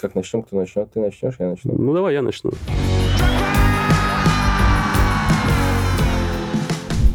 [0.00, 0.92] Как начнем, кто начнет?
[0.92, 1.74] Ты начнешь, я начну.
[1.76, 2.52] Ну, давай я начну.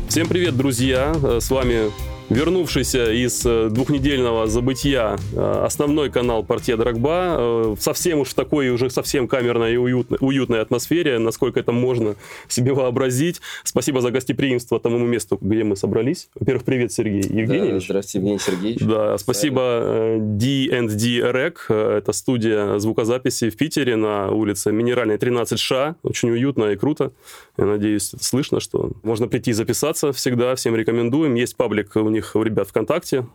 [0.09, 1.13] Всем привет, друзья!
[1.39, 1.89] С вами
[2.29, 8.69] вернувшийся из э, двухнедельного забытия э, основной канал «Партия Драгба» э, совсем уж в такой
[8.69, 12.15] уже совсем камерной и уютной, уютной атмосфере, насколько это можно
[12.47, 13.41] себе вообразить.
[13.63, 16.29] Спасибо за гостеприимство тому месту, где мы собрались.
[16.35, 17.87] Во-первых, привет, Сергей Евгеньевич.
[17.87, 18.81] Да, здравствуйте, Евгений Сергеевич.
[18.81, 21.73] Да, спасибо D&D Rec.
[21.73, 25.95] Это студия звукозаписи в Питере на улице Минеральной 13Ш.
[26.03, 27.11] Очень уютно и круто.
[27.57, 30.55] Я надеюсь, слышно, что можно прийти и записаться всегда.
[30.55, 31.35] Всем рекомендуем.
[31.35, 33.27] Есть паблик них у ребят ВКонтакте.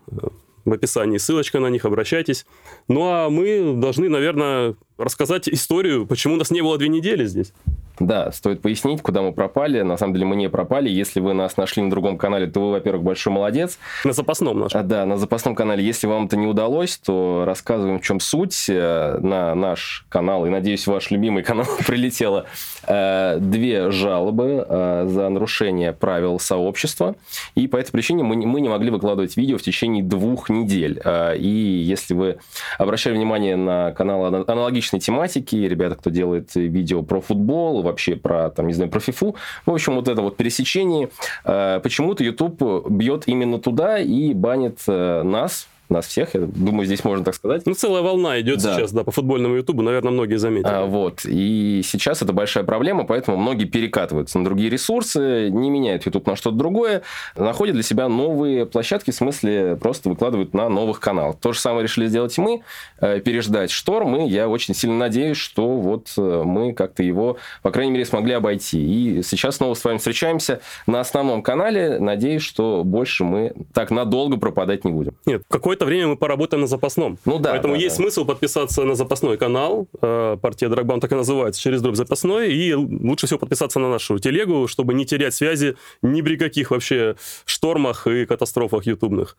[0.65, 2.47] В описании ссылочка на них, обращайтесь.
[2.89, 7.53] Ну а мы должны, наверное, рассказать историю, почему нас не было две недели здесь.
[8.01, 9.83] Да, стоит пояснить, куда мы пропали.
[9.83, 10.89] На самом деле мы не пропали.
[10.89, 13.79] Если вы нас нашли на другом канале, то вы, во-первых, большой молодец.
[14.05, 14.81] На запасном нашем.
[14.81, 15.85] А, да, на запасном канале.
[15.85, 18.67] Если вам это не удалось, то рассказываем, в чем суть.
[18.69, 22.47] Э, на наш канал, и, надеюсь, ваш любимый канал прилетело
[22.87, 27.17] э, две жалобы э, за нарушение правил сообщества.
[27.55, 31.01] И по этой причине мы, не могли выкладывать видео в течение двух недель.
[31.37, 32.39] И если вы
[32.79, 38.67] обращали внимание на каналы аналогичной тематики, ребята, кто делает видео про футбол, вообще про, там,
[38.67, 39.35] не знаю, про фифу.
[39.67, 41.11] В общем, вот это вот пересечение.
[41.45, 47.05] Э, почему-то YouTube бьет именно туда и банит э, нас, нас всех, я думаю, здесь
[47.05, 47.63] можно так сказать.
[47.67, 48.75] Ну, целая волна идет да.
[48.75, 50.71] сейчас, да, по футбольному ютубу, наверное, многие заметили.
[50.71, 56.07] А, вот, и сейчас это большая проблема, поэтому многие перекатываются на другие ресурсы, не меняют
[56.07, 57.03] YouTube на что-то другое,
[57.37, 61.37] находят для себя новые площадки, в смысле просто выкладывают на новых каналах.
[61.39, 62.63] То же самое решили сделать и мы,
[63.01, 67.71] э, переждать шторм, и я очень сильно надеюсь, что вот э, мы как-то его, по
[67.71, 68.79] крайней мере, смогли обойти.
[68.79, 74.37] И сейчас снова с вами встречаемся на основном канале, надеюсь, что больше мы так надолго
[74.37, 75.15] пропадать не будем.
[75.27, 77.19] Нет, какой какое-то время мы поработаем на запасном.
[77.25, 77.51] Ну да.
[77.51, 78.03] Поэтому да, есть да.
[78.03, 79.87] смысл подписаться на запасной канал.
[80.03, 82.53] Э, партия Драгбан так и называется, через дробь запасной.
[82.53, 87.15] И лучше всего подписаться на нашу телегу, чтобы не терять связи ни при каких вообще
[87.45, 89.37] штормах и катастрофах ютубных.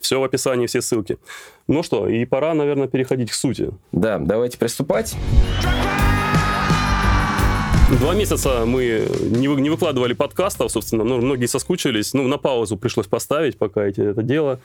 [0.00, 1.18] Все в описании, все ссылки.
[1.68, 3.70] Ну что, и пора, наверное, переходить к сути.
[3.92, 5.16] Да, давайте приступать.
[8.00, 12.12] Два месяца мы не, не выкладывали подкастов, собственно, ну, многие соскучились.
[12.14, 14.60] Ну, на паузу пришлось поставить пока эти, это дело.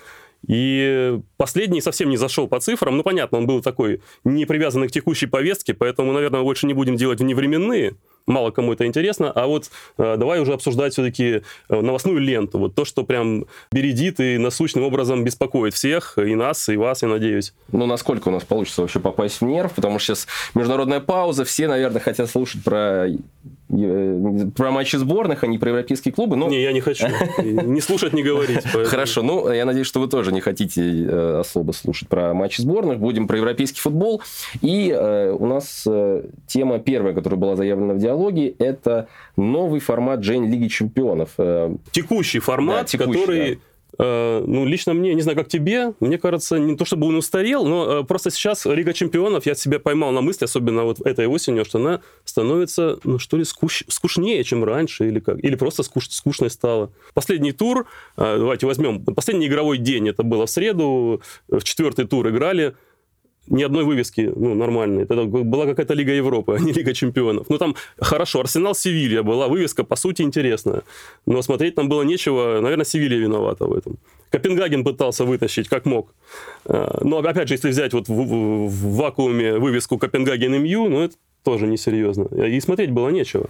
[0.48, 2.96] И последний совсем не зашел по цифрам.
[2.96, 6.96] Ну, понятно, он был такой не привязанный к текущей повестке, поэтому, наверное, больше не будем
[6.96, 7.96] делать вневременные.
[8.26, 9.32] Мало кому это интересно.
[9.32, 12.58] А вот э, давай уже обсуждать все-таки э, новостную ленту.
[12.58, 17.10] Вот то, что прям бередит и насущным образом беспокоит всех, и нас, и вас, я
[17.10, 17.54] надеюсь.
[17.72, 21.68] Ну, насколько у нас получится вообще попасть в нерв, потому что сейчас международная пауза, все,
[21.68, 23.10] наверное, хотят слушать про
[24.56, 26.36] про матчи сборных, а не про европейские клубы.
[26.36, 26.50] Но...
[26.50, 27.08] Не, я не хочу.
[27.44, 28.62] Не слушать, не говорить.
[28.64, 28.86] Поэтому...
[28.86, 29.22] Хорошо.
[29.22, 33.00] Ну, я надеюсь, что вы тоже не хотите э, особо слушать про матчи сборных.
[33.00, 34.22] Будем про европейский футбол.
[34.62, 40.20] И э, у нас э, тема первая, которая была заявлена в диалоге, это новый формат
[40.20, 41.32] Джейн Лиги Чемпионов.
[41.92, 43.56] Текущий формат, да, текущий, который...
[43.56, 43.62] Да
[43.98, 48.00] ну, лично мне, не знаю, как тебе, мне кажется, не то чтобы он устарел, но
[48.00, 51.78] э, просто сейчас Лига Чемпионов, я себя поймал на мысли, особенно вот этой осенью, что
[51.78, 53.84] она становится, ну, что ли, скуч...
[53.88, 56.10] скучнее, чем раньше, или как, или просто скуч...
[56.10, 56.92] скучной стала.
[57.14, 57.88] Последний тур,
[58.18, 62.76] э, давайте возьмем, последний игровой день, это было в среду, в четвертый тур играли,
[63.48, 65.04] ни одной вывески ну, нормальной.
[65.04, 67.50] Это была какая-то Лига Европы, а не Лига Чемпионов.
[67.50, 70.84] Ну, там хорошо, Арсенал Севилья была вывеска, по сути, интересная.
[71.26, 72.60] Но смотреть там было нечего.
[72.62, 73.98] Наверное, Севилья виновата в этом.
[74.30, 76.14] Копенгаген пытался вытащить как мог.
[76.66, 81.02] А, но, опять же, если взять вот в, в, в вакууме вывеску Копенгаген МЮ, ну,
[81.04, 82.24] это тоже несерьезно.
[82.46, 83.50] И смотреть было нечего.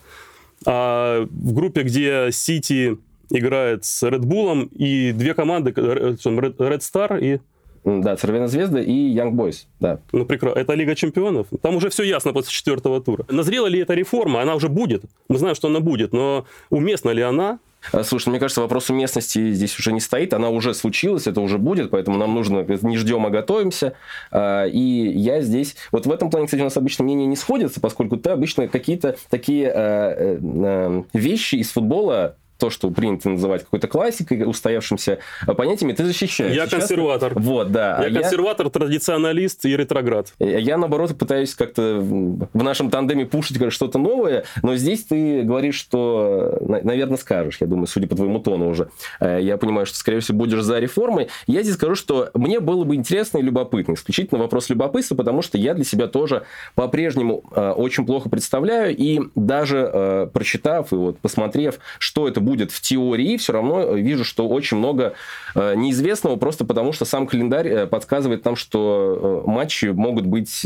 [0.66, 2.98] А в группе, где Сити
[3.30, 7.40] играет с Редбулом, и две команды, Red Star и
[7.86, 10.00] да, Цервена Звезда и Young Boys, да.
[10.12, 10.60] Ну, прекрасно.
[10.60, 11.48] Это Лига Чемпионов.
[11.62, 13.26] Там уже все ясно после четвертого тура.
[13.30, 14.42] Назрела ли эта реформа?
[14.42, 15.04] Она уже будет.
[15.30, 17.60] Мы знаем, что она будет, но уместна ли она?
[17.92, 21.58] А, слушай, мне кажется, вопрос уместности здесь уже не стоит, она уже случилась, это уже
[21.58, 23.94] будет, поэтому нам нужно, не ждем, а готовимся.
[24.32, 27.82] А, и я здесь, вот в этом плане, кстати, у нас обычно мнения не сходятся,
[27.82, 33.88] поскольку ты обычно какие-то такие э, э, вещи из футбола то, что принято называть какой-то
[33.88, 35.20] классикой, устоявшимся
[35.58, 36.56] понятиями, ты защищаешь.
[36.56, 37.34] Я консерватор.
[37.36, 38.06] Вот, да.
[38.06, 38.72] Я а консерватор, я...
[38.72, 40.34] традиционалист и ретроград.
[40.40, 46.58] Я, наоборот, пытаюсь как-то в нашем тандеме пушить что-то новое, но здесь ты говоришь, что,
[46.62, 48.90] наверное, скажешь, я думаю, судя по твоему тону уже.
[49.20, 51.28] Э, я понимаю, что, скорее всего, будешь за реформы.
[51.48, 55.58] Я здесь скажу, что мне было бы интересно и любопытно, исключительно вопрос любопытства, потому что
[55.58, 56.44] я для себя тоже
[56.76, 62.53] по-прежнему э, очень плохо представляю, и даже э, прочитав и вот посмотрев, что это будет
[62.54, 65.14] будет в теории, все равно вижу, что очень много
[65.56, 70.64] неизвестного, просто потому что сам календарь подсказывает нам, что матчи могут быть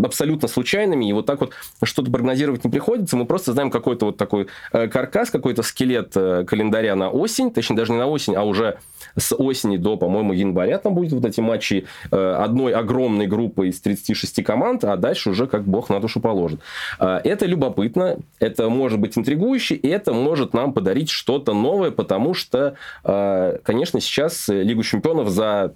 [0.00, 1.50] абсолютно случайными, и вот так вот
[1.82, 3.16] что-то прогнозировать не приходится.
[3.16, 7.98] Мы просто знаем какой-то вот такой каркас, какой-то скелет календаря на осень, точнее даже не
[7.98, 8.78] на осень, а уже
[9.16, 14.44] с осени до, по-моему, января там будет вот эти матчи одной огромной группы из 36
[14.44, 16.60] команд, а дальше уже как бог на душу положит.
[16.98, 22.74] Это любопытно, это может быть интригующе, и это может нам подарить что-то новое, потому что,
[23.04, 25.74] а, конечно, сейчас Лигу чемпионов за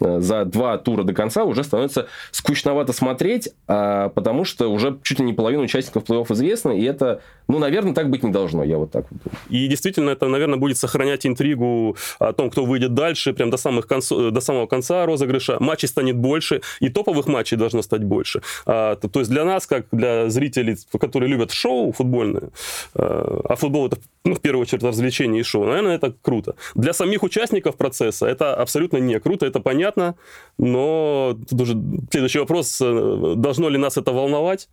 [0.00, 5.18] Э, за два тура до конца уже становится скучновато смотреть, а, потому что уже чуть
[5.18, 8.78] ли не половина участников плей-офф известна, и это, ну, наверное, так быть не должно, я
[8.78, 9.38] вот так вот думаю.
[9.48, 13.86] И действительно, это, наверное, будет сохранять интригу о том, кто выйдет дальше, прям до, самых
[13.86, 15.58] концов, до самого конца розыгрыша.
[15.60, 18.42] Матчей станет больше, и топовых матчей должно стать больше.
[18.66, 22.50] А, то, то есть для нас, как для зрителей, которые любят шоу футбольное,
[22.94, 26.54] а, а футбол это, ну, в первую очередь, развлечение и шоу, наверное, это круто.
[26.74, 30.14] Для самих участников процесса это абсолютно не круто, это понятно, понятно,
[30.58, 31.76] но тут уже
[32.10, 34.68] следующий вопрос, э, должно ли нас это волновать?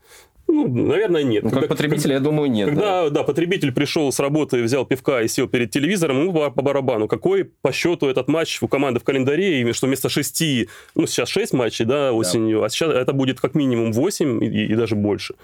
[0.47, 1.43] Ну, наверное, нет.
[1.43, 2.69] Ну, как когда, потребитель, я думаю, нет.
[2.69, 3.09] Когда, да.
[3.09, 7.07] да, потребитель пришел с работы, взял пивка и сел перед телевизором, ему по, по барабану,
[7.07, 11.29] какой по счету этот матч у команды в календаре, и что вместо шести, ну, сейчас
[11.29, 12.65] шесть матчей, да, осенью, да.
[12.65, 15.35] а сейчас это будет как минимум восемь и, и даже больше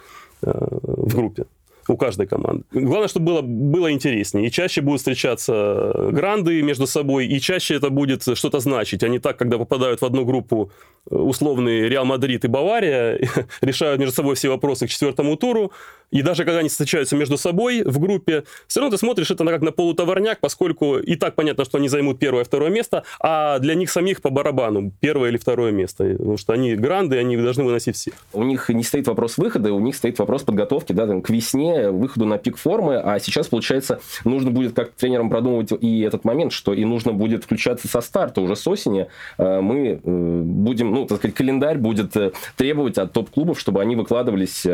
[0.42, 1.46] э, в группе
[1.88, 2.64] у каждой команды.
[2.72, 4.48] Главное, чтобы было, было интереснее.
[4.48, 9.20] И чаще будут встречаться гранды между собой, и чаще это будет что-то значить, а не
[9.20, 10.72] так, когда попадают в одну группу
[11.10, 13.20] условный Реал Мадрид и Бавария,
[13.62, 15.72] решают между собой все вопросы к четвертому туру,
[16.12, 19.62] и даже когда они встречаются между собой в группе, все равно ты смотришь это как
[19.62, 23.76] на полутоварняк, поскольку и так понятно, что они займут первое и второе место, а для
[23.76, 27.96] них самих по барабану первое или второе место, потому что они гранды, они должны выносить
[27.96, 28.14] всех.
[28.34, 31.77] У них не стоит вопрос выхода, у них стоит вопрос подготовки да, там, к весне,
[31.86, 36.52] выходу на пик формы, а сейчас, получается, нужно будет как тренерам продумывать и этот момент,
[36.52, 39.08] что и нужно будет включаться со старта уже с осени.
[39.38, 43.96] Э, мы э, будем ну, так сказать, календарь будет э, требовать от топ-клубов, чтобы они
[43.96, 44.66] выкладывались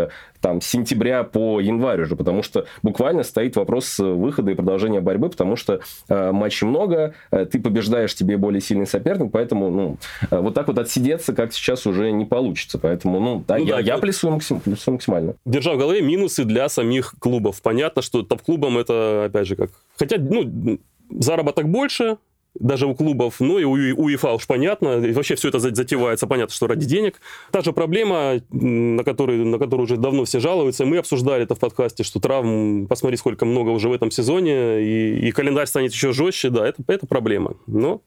[0.41, 5.29] там с сентября по январь уже, потому что буквально стоит вопрос выхода и продолжения борьбы,
[5.29, 5.79] потому что
[6.09, 9.97] матчей много, ты побеждаешь, тебе более сильный соперник, поэтому, ну,
[10.29, 12.77] вот так вот отсидеться, как сейчас, уже не получится.
[12.77, 15.35] Поэтому, ну, да, ну, я, да, я плюсую, максим, плюсую максимально.
[15.45, 17.61] Держа в голове минусы для самих клубов.
[17.61, 19.71] Понятно, что топ-клубам это, опять же, как...
[19.97, 20.79] Хотя, ну,
[21.09, 22.17] заработок больше,
[22.59, 26.53] даже у клубов, ну и у УЕФА уж понятно, и вообще все это затевается, понятно,
[26.53, 27.19] что ради денег.
[27.51, 31.59] Та же проблема, на которую, на которую уже давно все жалуются, мы обсуждали это в
[31.59, 36.13] подкасте, что травм, посмотри, сколько много уже в этом сезоне, и, и календарь станет еще
[36.13, 37.55] жестче, да, это, это проблема.
[37.65, 38.01] Но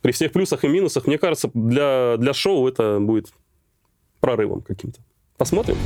[0.00, 3.28] при всех плюсах и минусах, мне кажется, для, для шоу это будет
[4.20, 5.00] прорывом каким-то.
[5.36, 5.76] Посмотрим.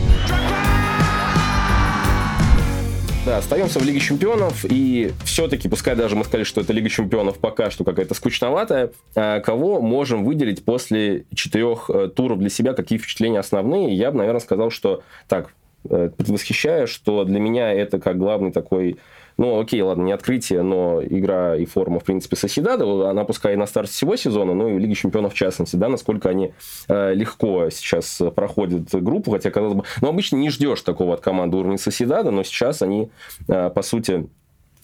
[3.27, 7.41] Да, остаемся в Лиге Чемпионов, и все-таки, пускай даже мы сказали, что это Лига Чемпионов
[7.41, 13.01] пока что какая-то скучноватая, а кого можем выделить после четырех э, туров для себя, какие
[13.01, 13.97] впечатления основные?
[13.97, 15.53] Я бы, наверное, сказал, что так,
[15.91, 18.97] э, предвосхищаю, что для меня это как главный такой
[19.39, 23.57] ну, окей, ладно, не открытие, но игра и форма, в принципе, Соседада, она пускай и
[23.57, 26.55] на старте всего сезона, но и в Лиге Чемпионов в частности, да, насколько они
[26.89, 31.59] э, легко сейчас проходят группу, хотя, казалось бы, ну, обычно не ждешь такого от команды
[31.59, 33.11] уровня Соседада, но сейчас они,
[33.49, 34.29] э, по сути,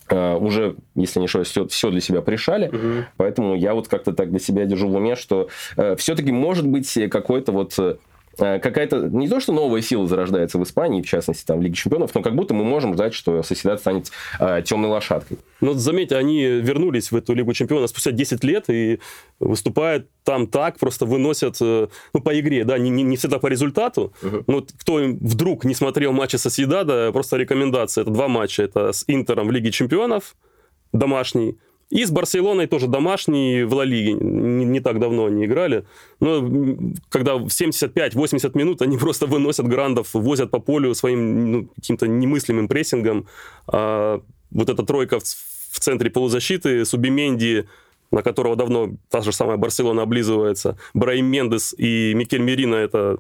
[0.09, 2.69] э, уже, если не ошибаюсь, все, все для себя пришали.
[2.69, 3.05] Угу.
[3.17, 6.99] Поэтому я вот как-то так для себя держу в уме, что э, все-таки может быть
[7.11, 7.97] какой-то вот Э,
[8.37, 12.15] какая-то, не то, что новая сила зарождается в Испании, в частности, там, в Лиге Чемпионов,
[12.15, 15.39] но как будто мы можем ждать, что Соседат станет э, темной лошадкой.
[15.61, 19.01] Ну, заметьте, они вернулись в эту Лигу Чемпионов спустя 10 лет и
[19.39, 23.49] выступают там так, просто выносят, э, ну, по игре, да, не, не, не всегда по
[23.49, 24.13] результату.
[24.23, 24.45] Uh-huh.
[24.47, 29.49] Но кто вдруг не смотрел матчи Соседада, просто рекомендация, это два матча, это с Интером
[29.49, 30.37] в Лиге Чемпионов,
[30.93, 31.59] домашний,
[31.93, 34.15] и с Барселоной тоже домашний в Ла Лиге.
[34.15, 35.85] Не, не так давно они играли.
[36.21, 36.41] Но
[37.11, 42.67] когда в 75-80 минут они просто выносят грандов, возят по полю своим ну, каким-то немыслимым
[42.67, 43.27] прессингом.
[43.67, 47.69] А вот эта тройка в, в центре полузащиты, Субименди,
[48.11, 53.19] на которого давно та же самая Барселона облизывается, Браим Мендес и Микель Мерина– это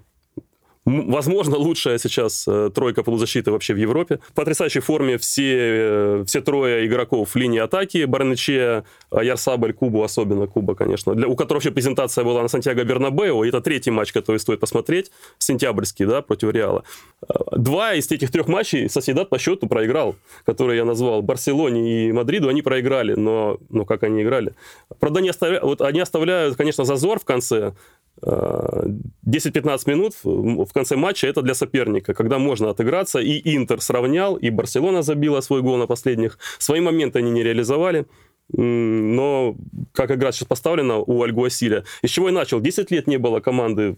[0.84, 4.18] возможно, лучшая сейчас э, тройка полузащиты вообще в Европе.
[4.30, 8.04] В потрясающей форме все, э, все трое игроков линии атаки.
[8.04, 13.44] Барнече, Ярсабль, Кубу, особенно Куба, конечно, для, у которого вообще презентация была на Сантьяго Бернабео.
[13.44, 16.84] И это третий матч, который стоит посмотреть, сентябрьский, да, против Реала.
[17.28, 21.22] Э, два из этих трех матчей Соседат по счету проиграл, которые я назвал.
[21.22, 24.54] Барселоне и Мадриду они проиграли, но, но как они играли?
[24.98, 27.74] Правда, они оставляют, вот они оставляют, конечно, зазор в конце,
[28.20, 33.18] 10-15 минут в конце матча это для соперника, когда можно отыграться.
[33.20, 36.38] И Интер сравнял, и Барселона забила свой гол на последних.
[36.58, 38.06] Свои моменты они не реализовали.
[38.48, 39.56] Но
[39.92, 42.60] как игра сейчас поставлена у Альгуасиля, из чего и начал.
[42.60, 43.96] 10 лет не было команды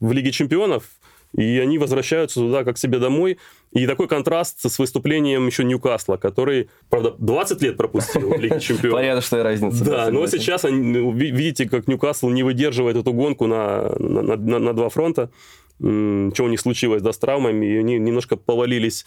[0.00, 0.90] в Лиге чемпионов,
[1.36, 3.38] и они возвращаются туда как себе домой.
[3.72, 8.98] И такой контраст с выступлением еще Ньюкасла, который, правда, 20 лет пропустил в Лиге Чемпионов.
[8.98, 9.84] Порядочная разница.
[9.84, 14.72] Да, но сейчас ну, видите, как Ньюкасл не выдерживает эту гонку на, на, на, на
[14.72, 15.30] два фронта.
[15.78, 19.04] Что у них случилось да, с травмами, и они немножко повалились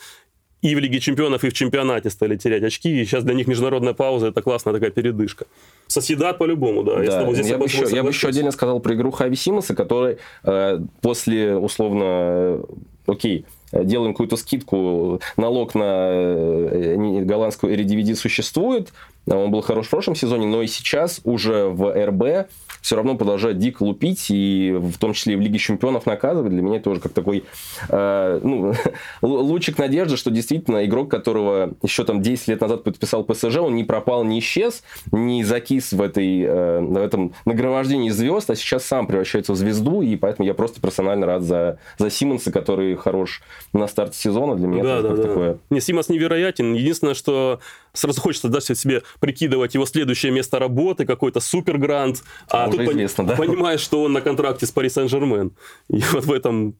[0.61, 3.01] и в Лиге чемпионов, и в чемпионате стали терять очки.
[3.01, 5.45] И сейчас для них международная пауза– это классная такая передышка.
[5.87, 6.95] Соседат по-любому, да.
[6.95, 7.03] да.
[7.03, 10.17] Я, здесь я, бы еще, я бы еще отдельно сказал про игру Хави Симонса, который
[10.43, 12.63] э, после, условно, э,
[13.05, 18.93] окей, делаем какую-то скидку, налог на э, голландскую RDVD существует,
[19.27, 22.49] он был хорош в прошлом сезоне, но и сейчас уже в РБ
[22.87, 26.53] все равно продолжает дико лупить, и в том числе и в Лиге Чемпионов наказывать.
[26.53, 27.43] Для меня тоже как такой
[27.89, 28.73] э, ну,
[29.21, 33.83] лучик надежды, что действительно игрок, которого еще там 10 лет назад подписал ПСЖ, он не
[33.83, 39.05] пропал, не исчез, не закис в, этой, э, в этом нагромождении звезд, а сейчас сам
[39.05, 43.41] превращается в звезду, и поэтому я просто персонально рад за, за Симонса, который хорош
[43.73, 44.55] на старте сезона.
[44.55, 45.23] Для меня да, это да, да.
[45.23, 45.57] такое...
[45.69, 46.73] Не, Симонс невероятен.
[46.73, 47.59] Единственное, что
[47.93, 53.23] сразу хочется даже себе прикидывать его следующее место работы, какой-то супергрант, а, а тут известно,
[53.23, 53.35] пон- да?
[53.35, 55.51] понимаешь, что он на контракте с Пари Сен-Жермен.
[55.89, 56.75] И вот в этом,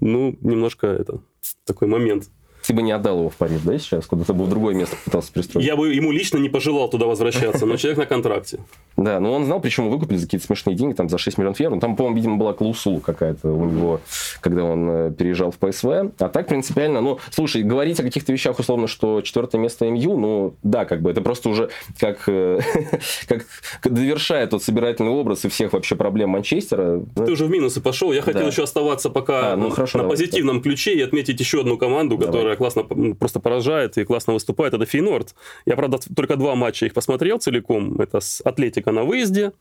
[0.00, 1.20] ну, немножко это
[1.64, 2.28] такой момент.
[2.66, 4.06] Ты бы не отдал его в Париж, да, сейчас?
[4.06, 5.64] Куда-то бы в другое место пытался пристроить.
[5.64, 8.58] Я бы ему лично не пожелал туда возвращаться, но человек на контракте.
[8.96, 11.78] Да, но он знал, причем выкупили за какие-то смешные деньги, там за 6 миллионов евро.
[11.78, 14.00] Там, по-моему, видимо, была клаусула какая-то у него,
[14.40, 15.86] когда он э, переезжал в ПСВ.
[16.18, 20.54] А так, принципиально, ну, слушай, говорить о каких-то вещах, условно, что четвертое место МЮ, ну,
[20.64, 21.70] да, как бы, это просто уже
[22.00, 22.58] как, э,
[23.28, 23.46] как
[23.84, 27.00] довершает тот собирательный образ и всех вообще проблем Манчестера.
[27.14, 28.12] Ты уже в минусы пошел.
[28.12, 28.48] Я хотел да.
[28.48, 32.16] еще оставаться пока а, ну, хорошо, на давай, позитивном ключе и отметить еще одну команду,
[32.16, 32.32] давай.
[32.32, 32.84] которая классно
[33.14, 34.74] просто поражает и классно выступает.
[34.74, 35.34] Это Фейнорд.
[35.66, 38.00] Я, правда, только два матча их посмотрел целиком.
[38.00, 39.52] Это с Атлетика на выезде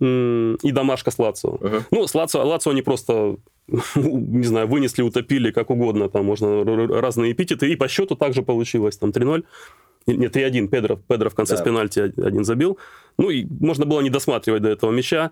[0.00, 1.56] и домашка с Лацио.
[1.56, 1.82] Uh-huh.
[1.90, 3.36] Ну, с Лацио, Лацио они просто,
[3.94, 8.96] не знаю, вынесли, утопили, как угодно, там можно разные эпитеты, и по счету также получилось,
[8.96, 9.44] там 3-0.
[10.06, 11.60] Нет, 3-1, Педро, Педро в конце да.
[11.60, 12.78] с пенальти один забил.
[13.18, 15.30] Ну, и можно было не досматривать до этого мяча.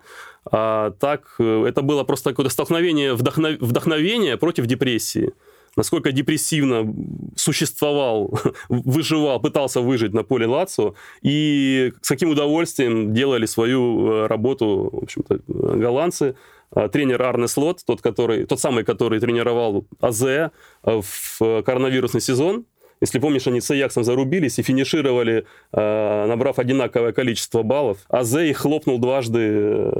[0.49, 3.59] А так, э, это было просто какое-то столкновение вдохнов...
[3.59, 5.33] вдохновения против депрессии
[5.75, 6.93] насколько депрессивно
[7.35, 8.37] существовал,
[8.69, 15.03] выживал, пытался выжить на поле Лацо, и с каким удовольствием делали свою э, работу, в
[15.03, 16.35] общем-то, голландцы.
[16.73, 20.49] А, тренер Арне Слот, тот, который, тот самый, который тренировал АЗ э,
[20.83, 22.65] в коронавирусный сезон,
[23.01, 27.97] если помнишь, они с Аяксом зарубились и финишировали, э, набрав одинаковое количество баллов.
[28.09, 29.91] Азе их хлопнул дважды э,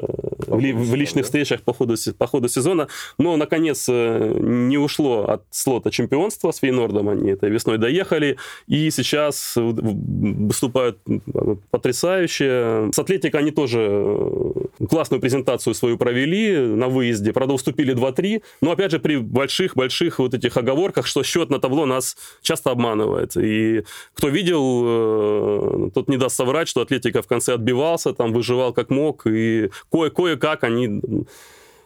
[0.45, 2.87] в, ли, в личных встречах по ходу, по ходу сезона.
[3.17, 7.09] Но, наконец, э, не ушло от слота чемпионства с Фейнордом.
[7.09, 8.37] Они этой весной доехали.
[8.67, 10.99] И сейчас выступают
[11.71, 12.89] потрясающе.
[12.93, 14.05] С Атлетика они тоже
[14.87, 17.33] классную презентацию свою провели на выезде.
[17.33, 18.43] Правда, уступили 2-3.
[18.61, 22.90] Но, опять же, при больших-больших вот этих оговорках, что счет на табло нас часто обманывает
[22.91, 23.35] обманывает.
[23.37, 23.83] И
[24.13, 28.89] кто видел, э, тот не даст соврать, что Атлетика в конце отбивался, там выживал как
[28.89, 31.01] мог, и кое- кое-как они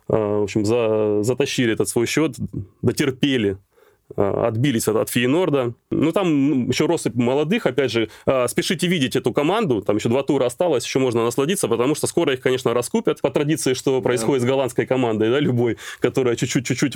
[0.08, 2.36] э, в общем, за, затащили этот свой счет,
[2.82, 3.58] дотерпели
[4.16, 5.74] отбились от, от Фейнорда.
[5.90, 8.10] Ну, там еще россыпь молодых, опять же,
[8.48, 12.34] спешите видеть эту команду, там еще два тура осталось, еще можно насладиться, потому что скоро
[12.34, 16.96] их, конечно, раскупят, по традиции, что происходит с голландской командой, да, любой, которая чуть-чуть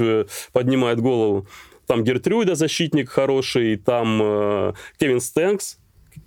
[0.53, 1.47] поднимает голову.
[1.87, 5.78] Там Гертрюда, защитник хороший, там э, Кевин Стэнкс,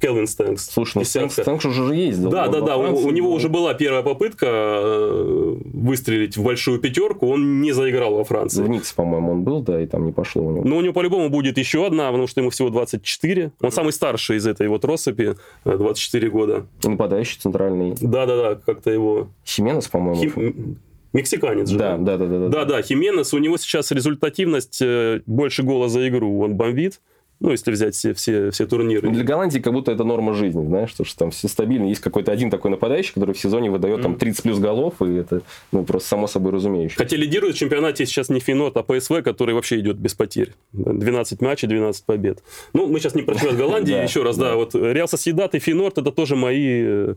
[0.03, 0.71] Келвин Стэнкс.
[0.71, 2.31] Слушай, ну Стэнкс, Стэнкс уже ездил.
[2.31, 2.77] Да, да, да.
[2.77, 7.29] у, у него уже была первая попытка э, выстрелить в большую пятерку.
[7.29, 8.65] Он не заиграл во Франции.
[8.65, 10.65] В Никсе, по-моему, он был, да, и там не пошло у него.
[10.65, 13.53] Но у него по-любому будет еще одна, потому что ему всего 24.
[13.61, 16.67] Он самый старший из этой вот россыпи, 24 года.
[16.83, 17.95] нападающий центральный.
[18.01, 19.29] Да, да, да, как-то его...
[19.47, 20.21] Хименес, по-моему.
[20.21, 20.79] Хим...
[21.13, 21.79] Мексиканец же.
[21.79, 22.49] Да, да, да, да.
[22.49, 26.41] Да, да, Хименес, у него сейчас результативность э, больше гола за игру.
[26.41, 27.01] Он бомбит.
[27.43, 29.11] Ну, если взять все, все, все турниры.
[29.11, 31.87] Для Голландии как будто это норма жизни, знаешь, что, что там все стабильно.
[31.87, 34.03] Есть какой-то один такой нападающий, который в сезоне выдает mm.
[34.03, 36.97] там 30 плюс голов, и это ну, просто само собой разумеющее.
[36.97, 40.53] Хотя лидирует в чемпионате сейчас не Финот, а ПСВ, который вообще идет без потерь.
[40.73, 42.45] 12 матчей, 12 побед.
[42.75, 44.55] Ну, мы сейчас не про чемпионат Голландии, еще раз, да.
[44.55, 47.15] Вот Реал Соседат и Финорт это тоже мои э,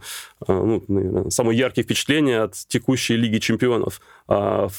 [0.48, 4.01] а, ну, самые яркие впечатления от текущей Лиги Чемпионов.
[4.27, 4.70] А,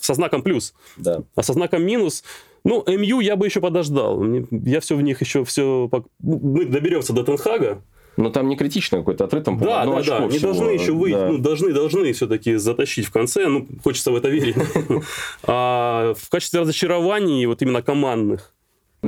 [0.00, 0.74] со знаком плюс.
[0.96, 1.22] Да.
[1.36, 2.24] А со знаком минус
[2.66, 4.24] ну, МЮ я бы еще подождал.
[4.50, 5.88] Я все в них еще все...
[6.18, 7.82] Мы доберемся до Тенхага.
[8.16, 11.28] Но там не критичный какой-то отрыв, там, Да, да, да, они должны еще выйти, да.
[11.28, 14.56] ну, должны, должны все-таки затащить в конце, ну, хочется в это верить.
[15.42, 18.54] А в качестве разочарований, вот именно командных,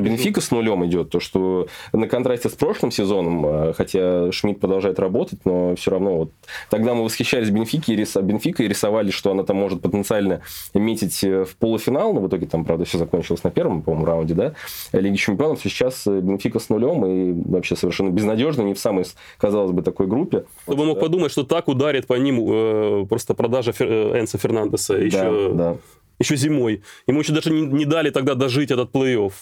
[0.02, 4.98] Бенфика с нулем идет, то что на контрасте с прошлым сезоном, а, хотя Шмидт продолжает
[4.98, 6.32] работать, но все равно вот
[6.70, 8.16] тогда мы восхищались Бенфики и, рис...
[8.16, 10.40] Бенфикой и рисовали, что она там может потенциально
[10.74, 14.34] метить э, в полуфинал, но в итоге там, правда, все закончилось на первом, по-моему, раунде,
[14.34, 14.54] да,
[14.92, 15.60] Лиги Чемпионов.
[15.62, 19.04] Сейчас э, Бенфика с нулем и вообще совершенно безнадежно, не в самой,
[19.38, 20.44] казалось бы, такой группе.
[20.62, 23.88] Кто бы мог подумать, что так ударит по ним э, просто продажа Фер...
[23.88, 25.76] Э, Энса Фернандеса еще, да, да.
[26.18, 26.82] еще зимой.
[27.06, 29.32] Ему еще даже не, не дали тогда дожить этот плей-офф.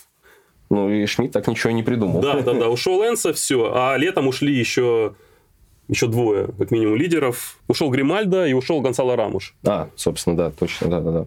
[0.71, 2.21] Ну, и Шмидт так ничего не придумал.
[2.21, 2.69] Да, да, да.
[2.71, 3.73] Ушел Энса, все.
[3.75, 5.15] А летом ушли еще,
[5.89, 7.59] еще двое, как минимум, лидеров.
[7.69, 9.55] Ушел Гримальдо и ушел Гонсало Рамуш.
[9.65, 11.27] А, собственно, да, точно, да, да, да.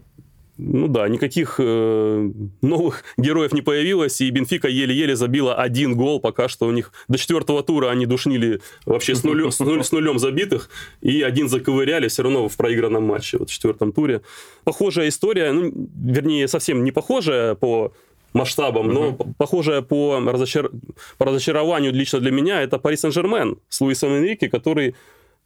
[0.62, 2.31] Ну да, никаких э,
[2.62, 7.17] новых героев не появилось, и Бенфика еле-еле забила один гол, пока что у них до
[7.17, 10.69] четвертого тура они душнили вообще с нулем, с, нулем, с нулем забитых,
[11.00, 14.22] и один заковыряли все равно в проигранном матче, вот в четвертом туре.
[14.65, 17.93] Похожая история, ну, вернее, совсем не похожая по
[18.34, 19.34] масштабом, но uh-huh.
[19.38, 20.70] похожее по, разочар...
[21.18, 24.96] по разочарованию лично для меня это Пари Сен-Жермен с Луисом Энрике, который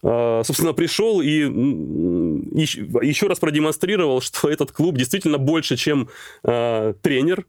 [0.06, 6.08] а, собственно, пришел и еще раз продемонстрировал, что этот клуб действительно больше, чем
[6.44, 7.46] э, тренер.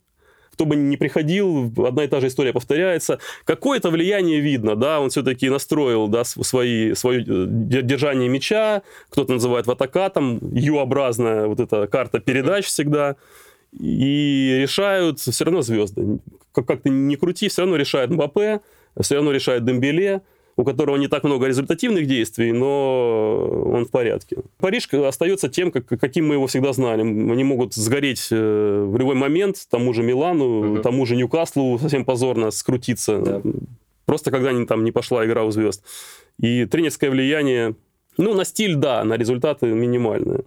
[0.54, 3.20] Кто бы ни приходил, одна и та же история повторяется.
[3.44, 10.40] Какое-то влияние видно, да, он все-таки настроил, да, свои, свое держание мяча, кто-то называет ватакатом,
[10.54, 13.18] Ю-образная вот эта карта передач всегда
[13.80, 16.20] и решают все равно звезды.
[16.52, 18.62] Как, как ты не крути, все равно решает Мбаппе,
[19.00, 20.22] все равно решает Дембеле,
[20.58, 24.38] у которого не так много результативных действий, но он в порядке.
[24.58, 27.02] Париж остается тем, как, каким мы его всегда знали.
[27.02, 30.82] Они могут сгореть э, в любой момент, тому же Милану, uh-huh.
[30.82, 33.14] тому же Ньюкаслу совсем позорно скрутиться.
[33.14, 33.64] Yeah.
[34.06, 35.84] Просто когда не, там не пошла игра у звезд.
[36.40, 37.76] И тренерское влияние,
[38.18, 40.44] ну, на стиль, да, на результаты минимальное.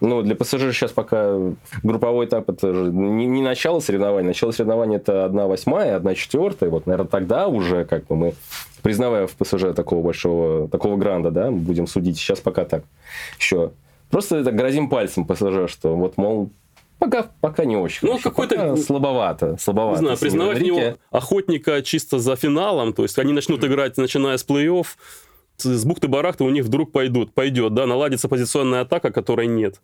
[0.00, 1.38] Ну, для ПСЖ сейчас пока
[1.82, 4.28] групповой этап это же не, не начало соревнований.
[4.28, 6.70] Начало соревнований это одна восьмая, одна четвертая.
[6.70, 8.34] Вот, наверное, тогда уже как бы мы,
[8.82, 12.18] признавая в ПСЖ такого большого, такого гранда, да, будем судить.
[12.18, 12.84] Сейчас пока так.
[13.38, 13.72] Еще.
[14.10, 16.50] Просто это грозим пальцем ПСЖ, что вот, мол,
[16.98, 18.08] Пока, пока не очень.
[18.08, 18.76] Ну, какой-то...
[18.76, 20.00] Слабовато, слабовато.
[20.00, 24.38] Не знаю, признавать в него охотника чисто за финалом, то есть они начнут играть, начиная
[24.38, 24.86] с плей-офф,
[25.64, 29.80] с бухты-барахты у них вдруг пойдут, пойдет, да, наладится позиционная атака, которой нет.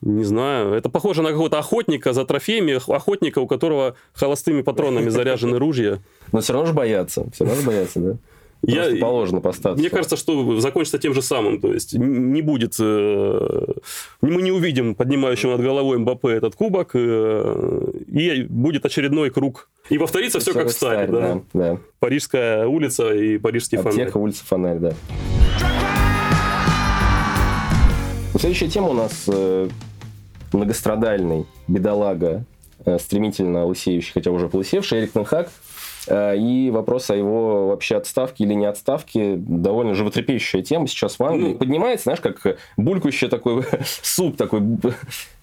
[0.00, 5.58] Не знаю, это похоже на какого-то охотника за трофеями, охотника, у которого холостыми патронами заряжены
[5.58, 5.98] ружья.
[6.32, 8.16] Но все равно же боятся, все равно же боятся, да?
[8.66, 9.80] Я, положено по статусу.
[9.80, 11.60] Мне кажется, что закончится тем же самым.
[11.60, 12.74] То есть не будет...
[12.78, 13.66] Э,
[14.20, 19.68] мы не увидим поднимающего над головой Мбаппе этот кубок, э, и будет очередной круг.
[19.90, 21.06] И повторится все, все как в старе.
[21.06, 21.20] Да?
[21.20, 21.78] Да, да.
[21.98, 24.24] Парижская улица и парижский Аптека, фонарь.
[24.24, 24.92] улица Фонарь, да.
[28.38, 29.68] Следующая тема у нас э,
[30.52, 32.44] многострадальный бедолага,
[32.98, 35.50] стремительно лысеющий, хотя уже полысевший Эрик Тенхак–
[36.10, 41.52] и вопрос о его вообще отставке или не отставке довольно животрепещущая тема сейчас в Англии.
[41.52, 43.64] Ну, Поднимается, знаешь, как булькающий такой
[44.02, 44.62] суп такой.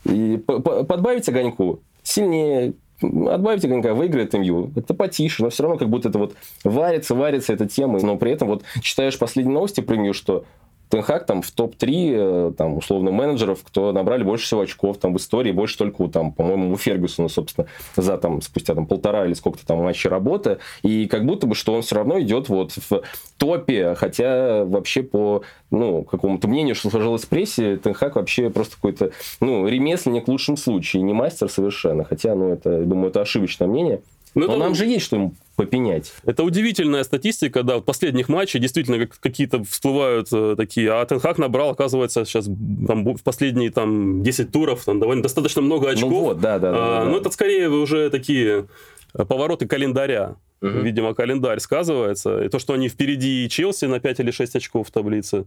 [0.05, 4.71] И подбавить огоньку сильнее, отбавить огонька, выиграет МЮ.
[4.75, 7.99] Это потише, но все равно как будто это вот варится, варится эта тема.
[8.01, 10.45] Но при этом вот читаешь последние новости про МЮ, что
[10.91, 15.17] Тенхак там в топ-3, э, там, условно, менеджеров, кто набрали больше всего очков там в
[15.17, 19.65] истории, больше только, там, по-моему, у Фергюсона, собственно, за там, спустя там полтора или сколько-то
[19.65, 20.57] там матчей работы.
[20.83, 23.03] И как будто бы, что он все равно идет вот в
[23.37, 29.11] топе, хотя вообще по, ну, какому-то мнению, что сложилось в прессе, Тенхак вообще просто какой-то,
[29.39, 32.03] ну, ремесленник в лучшем случае, не мастер совершенно.
[32.03, 34.01] Хотя, ну, это, думаю, это ошибочное мнение.
[34.33, 34.59] Но, Но это...
[34.59, 36.13] нам же есть что ему попенять.
[36.23, 41.71] Это удивительная статистика, да, в последних матчах действительно какие-то всплывают э, такие, а Тенхак набрал,
[41.71, 46.09] оказывается, сейчас там, в последние там 10 туров там довольно достаточно много очков.
[46.09, 46.69] Ну вот, да, да.
[46.69, 47.09] А, да, да.
[47.11, 48.67] Ну это скорее уже такие
[49.13, 50.35] э, повороты календаря.
[50.61, 50.69] Угу.
[50.79, 52.43] Видимо, календарь сказывается.
[52.43, 55.45] И то, что они впереди Челси на 5 или 6 очков в таблице,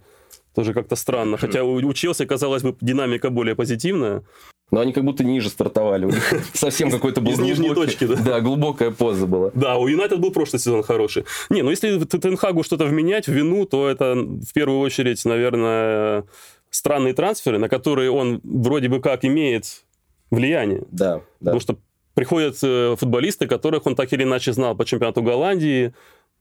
[0.55, 1.37] тоже как-то странно.
[1.37, 4.25] Хотя у Челси, казалось бы, динамика более позитивная.
[4.71, 6.11] Но они как будто ниже стартовали.
[6.53, 8.17] Совсем какой-то был Из нижней точки, да?
[8.17, 9.51] Да, глубокая поза была.
[9.55, 11.25] Да, у Юнайтед был прошлый сезон хороший.
[11.51, 16.25] Не, ну если Тенхагу что-то вменять в вину, то это в первую очередь, наверное,
[16.71, 19.85] странные трансферы, на которые он вроде бы как имеет
[20.31, 20.83] влияние.
[20.91, 21.23] Да, да.
[21.41, 21.77] Потому что
[22.15, 25.93] приходят э, футболисты, которых он так или иначе знал по чемпионату Голландии,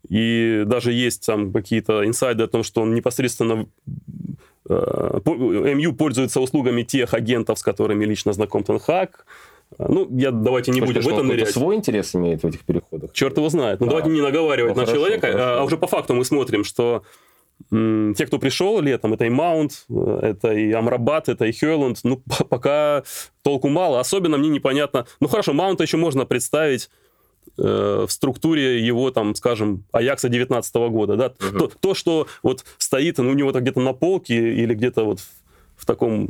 [0.10, 3.68] и даже есть там какие-то инсайды о том, что он непосредственно
[5.26, 9.26] МЮ пользуется услугами тех агентов, с которыми лично знаком Тенхак.
[9.78, 11.50] Ну, я давайте не будем в этом нырять.
[11.50, 13.12] свой интерес имеет в этих переходах?
[13.14, 13.80] Черт его знает.
[13.80, 15.32] Ну, а, давайте не наговаривать ну, на хорошо, человека.
[15.32, 15.60] Хорошо.
[15.60, 17.04] А уже по факту мы смотрим, что
[17.70, 23.04] те, кто пришел летом, это и Маунт, это и Амрабат, это и Хёрланд, ну, пока
[23.42, 24.00] толку мало.
[24.00, 25.06] Особенно мне непонятно...
[25.20, 26.90] Ну, хорошо, Маунта еще можно представить
[27.58, 31.60] э, в структуре его, там, скажем, Аякса 19 года, да, угу.
[31.60, 35.20] то, то, что вот стоит, ну, у него-то где-то на полке или где-то вот
[35.76, 36.28] в таком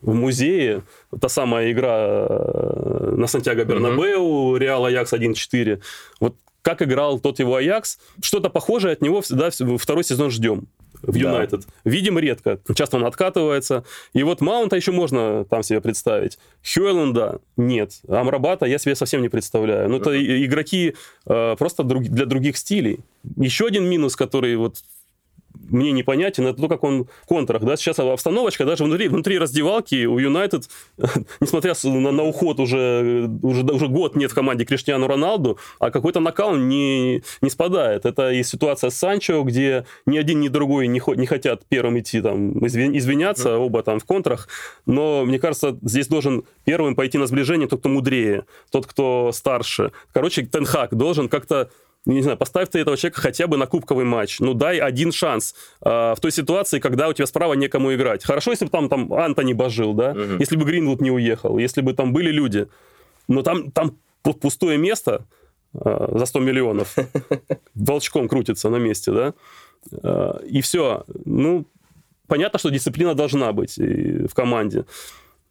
[0.00, 0.82] в музее,
[1.20, 4.56] та самая игра э, на Сантьяго Бернабеу.
[4.56, 5.82] Реал Аякс 1-4,
[6.20, 10.66] вот как играл тот его Аякс, что-то похожее от него всегда второй сезон ждем
[11.06, 11.60] в Юнайтед.
[11.60, 11.90] Да.
[11.90, 12.58] Видим редко.
[12.74, 13.84] Часто он откатывается.
[14.12, 16.38] И вот Маунта еще можно там себе представить.
[16.62, 18.00] Хьюэлленда нет.
[18.08, 19.88] Амрабата я себе совсем не представляю.
[19.88, 20.94] Ну, это игроки
[21.26, 23.00] э, просто друг, для других стилей.
[23.36, 24.76] Еще один минус, который вот
[25.70, 27.62] мне непонятен, это то, как он в контрах.
[27.62, 27.76] Да?
[27.76, 30.68] Сейчас обстановочка даже внутри, внутри раздевалки у Юнайтед,
[31.40, 36.20] несмотря на, на уход, уже, уже, уже год нет в команде Криштиану Роналду, а какой-то
[36.20, 38.06] накал не, не спадает.
[38.06, 42.20] Это и ситуация с Санчо, где ни один, ни другой не, не хотят первым идти
[42.20, 43.66] там, извиняться, mm-hmm.
[43.66, 44.48] оба там в контрах.
[44.86, 49.92] Но, мне кажется, здесь должен первым пойти на сближение тот, кто мудрее, тот, кто старше.
[50.12, 51.70] Короче, Тенхак должен как-то
[52.14, 54.38] не знаю, поставь ты этого человека хотя бы на кубковый матч.
[54.40, 58.24] Ну, дай один шанс э, в той ситуации, когда у тебя справа некому играть.
[58.24, 60.10] Хорошо, если бы там, там Антони божил, да?
[60.12, 60.36] Угу.
[60.38, 62.68] Если бы Гринвуд не уехал, если бы там были люди.
[63.28, 65.26] Но там, там пустое место
[65.74, 66.94] э, за 100 миллионов.
[67.74, 69.34] Волчком крутится на месте, да?
[70.02, 71.04] Э, и все.
[71.24, 71.66] Ну,
[72.28, 74.84] понятно, что дисциплина должна быть в команде.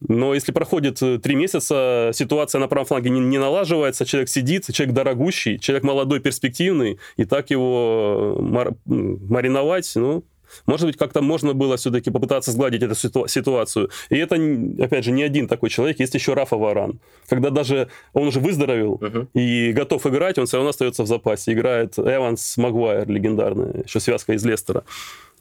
[0.01, 4.65] Но если проходит э, три месяца, ситуация на правом фланге не, не налаживается, человек сидит,
[4.73, 10.23] человек дорогущий, человек молодой, перспективный, и так его э, мар, мариновать, ну,
[10.65, 13.89] может быть, как-то можно было все-таки попытаться сгладить эту ситу- ситуацию.
[14.09, 14.35] И это,
[14.83, 16.99] опять же, не один такой человек, есть еще Рафа Варан.
[17.27, 19.27] Когда даже он уже выздоровел uh-huh.
[19.33, 21.53] и готов играть, он все равно остается в запасе.
[21.53, 24.83] Играет Эванс Магуайр, легендарная, еще связка из Лестера.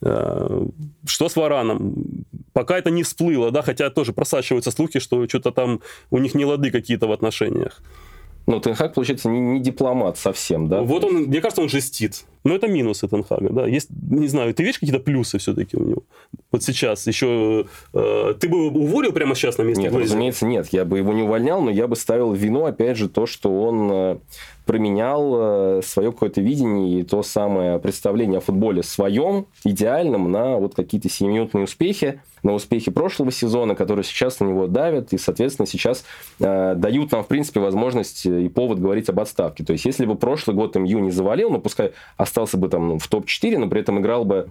[0.02, 0.66] Э,
[1.06, 2.24] что с Вараном?
[2.52, 6.44] Пока это не всплыло, да, хотя тоже просачиваются слухи, что что-то там у них не
[6.44, 7.80] лады какие-то в отношениях.
[8.46, 10.82] Ну, Тенхак, получается, не, не дипломат совсем, да?
[10.82, 12.24] Вот он, мне кажется, он жестит.
[12.44, 13.66] Но это минусы Тенхага, да.
[13.66, 16.02] Есть, не знаю, ты видишь какие-то плюсы все-таки у него?
[16.52, 17.64] Вот сейчас еще...
[17.94, 20.14] Э, ты бы уволил прямо сейчас на месте Нет, Глейзера?
[20.14, 20.68] разумеется, нет.
[20.72, 23.90] Я бы его не увольнял, но я бы ставил вину, опять же, то, что он
[23.90, 24.18] э,
[24.66, 30.74] променял э, свое какое-то видение и то самое представление о футболе своем, идеальном, на вот
[30.74, 36.04] какие-то сиюминутные успехи, на успехи прошлого сезона, которые сейчас на него давят, и, соответственно, сейчас
[36.38, 39.64] э, дают нам, в принципе, возможность и повод говорить об отставке.
[39.64, 42.98] То есть, если бы прошлый год МЮ не завалил, ну, пускай остался бы там ну,
[42.98, 44.48] в топ-4, но при этом играл бы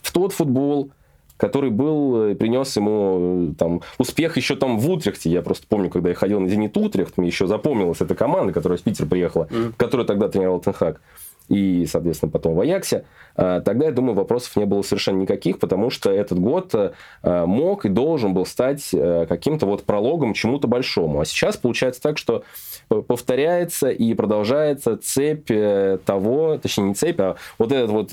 [0.00, 0.90] в тот футбол,
[1.36, 5.28] который был, э, принес ему э, там, успех еще там в Утрехте.
[5.28, 8.78] Я просто помню, когда я ходил на Зенит Утрехт, мне еще запомнилась эта команда, которая
[8.78, 9.74] из Питера приехала, mm.
[9.76, 11.00] которую тогда тренировал Тенхак
[11.48, 13.04] и, соответственно, потом в Аяксе,
[13.36, 17.84] а, тогда, я думаю, вопросов не было совершенно никаких, потому что этот год э, мог
[17.84, 18.90] и должен был стать
[19.28, 21.20] каким-то вот прологом чему-то большому.
[21.20, 22.42] А сейчас получается так, что
[22.88, 25.50] повторяется и продолжается цепь
[26.04, 28.12] того, точнее, не цепь, а вот этот вот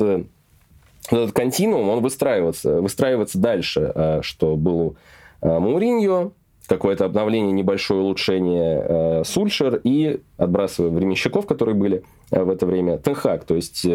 [1.08, 4.96] этот континуум, он выстраивается, выстраивается дальше, э, что был
[5.42, 6.34] э, Мауриньо,
[6.70, 13.44] какое-то обновление, небольшое улучшение э, Сульшер и, отбрасывая временщиков, которые были в это время, Тенхак.
[13.44, 13.86] То есть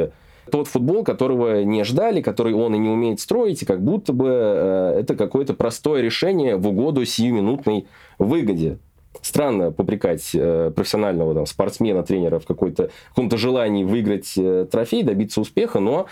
[0.51, 4.29] тот футбол, которого не ждали, который он и не умеет строить, и как будто бы
[4.29, 7.87] это какое-то простое решение в угоду сиюминутной
[8.19, 8.79] выгоде.
[9.23, 14.35] Странно попрекать профессионального там, спортсмена, тренера в какой-то, каком-то желании выиграть
[14.71, 16.07] трофей, добиться успеха, но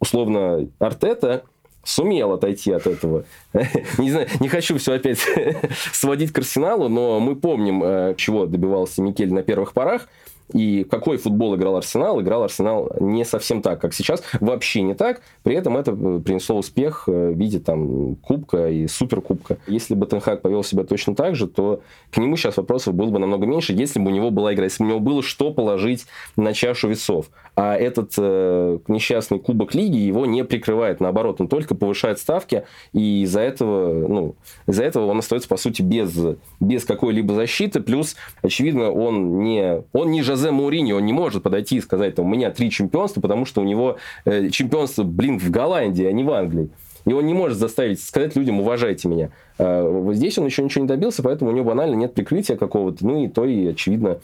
[0.00, 1.44] условно, Артета
[1.84, 3.24] сумел отойти от этого.
[3.98, 5.18] не знаю, не хочу все опять
[5.92, 10.08] сводить к Арсеналу, но мы помним, э, чего добивался Микель на первых порах.
[10.52, 12.20] И какой футбол играл Арсенал?
[12.20, 15.20] Играл Арсенал не совсем так, как сейчас, вообще не так.
[15.42, 19.58] При этом это принесло успех э, в виде там, кубка и суперкубка.
[19.66, 23.18] Если бы Тенхак повел себя точно так же, то к нему сейчас вопросов было бы
[23.18, 26.06] намного меньше, если бы у него была игра, если бы у него было что положить
[26.36, 27.26] на чашу весов.
[27.54, 33.22] А этот э, несчастный кубок лиги его не прикрывает, наоборот, он только повышает ставки, и
[33.22, 36.16] из-за этого, ну, из-за этого он остается, по сути, без,
[36.60, 41.76] без какой-либо защиты, плюс, очевидно, он не, он не Жозе Мауриньо, он не может подойти
[41.76, 45.50] и сказать, там, у меня три чемпионства, потому что у него э, чемпионство, блин, в
[45.50, 46.70] Голландии, а не в Англии.
[47.04, 49.30] И он не может заставить сказать людям, уважайте меня.
[49.58, 53.06] А, здесь он еще ничего не добился, поэтому у него банально нет прикрытия какого-то.
[53.06, 54.18] Ну и то, и, очевидно,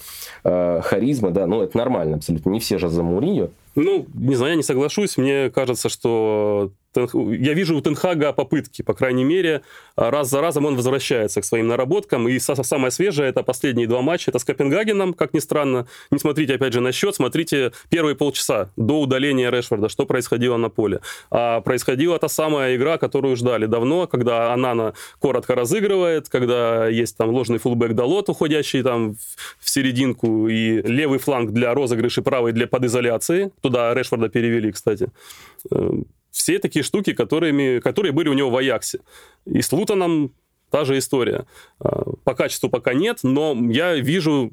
[0.44, 2.50] а, харизма, да, ну это нормально абсолютно.
[2.50, 3.48] Не все же за Мауриньо.
[3.74, 5.16] Ну, не знаю, я не соглашусь.
[5.16, 9.62] Мне кажется, что я вижу у Тенхага попытки, по крайней мере,
[9.96, 12.28] раз за разом он возвращается к своим наработкам.
[12.28, 14.30] И самое свежее это последние два матча.
[14.30, 15.86] Это с Копенгагеном, как ни странно.
[16.10, 20.68] Не смотрите, опять же, на счет, смотрите первые полчаса до удаления Решфорда, что происходило на
[20.68, 21.00] поле.
[21.30, 27.30] А происходила та самая игра, которую ждали давно, когда Анана коротко разыгрывает, когда есть там
[27.30, 29.16] ложный фулбэк Далот, уходящий там
[29.58, 33.50] в серединку, и левый фланг для розыгрыша, правый для подизоляции.
[33.60, 35.08] Туда Решфорда перевели, кстати
[35.70, 38.98] эм, все такие штуки, которыми, которые были у него в Аяксе.
[39.46, 40.34] И с Лутоном
[40.70, 41.46] та же история.
[41.78, 44.52] А, по качеству пока нет, но я вижу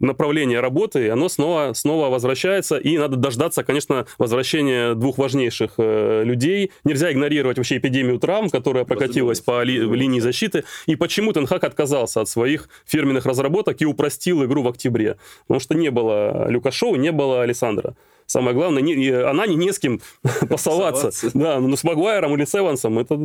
[0.00, 6.24] направление работы, и оно снова, снова возвращается, и надо дождаться, конечно, возвращения двух важнейших э,
[6.24, 6.72] людей.
[6.84, 12.20] Нельзя игнорировать вообще эпидемию травм, которая прокатилась по ли, линии защиты, и почему Тенхак отказался
[12.20, 15.16] от своих фирменных разработок и упростил игру в октябре.
[15.46, 17.94] Потому что не было Люкашоу, не было Александра.
[18.32, 20.00] Самое главное, не, она не, не с кем
[20.48, 21.10] пасоваться.
[21.34, 23.20] Да, но с Магуайром или с Эвансом это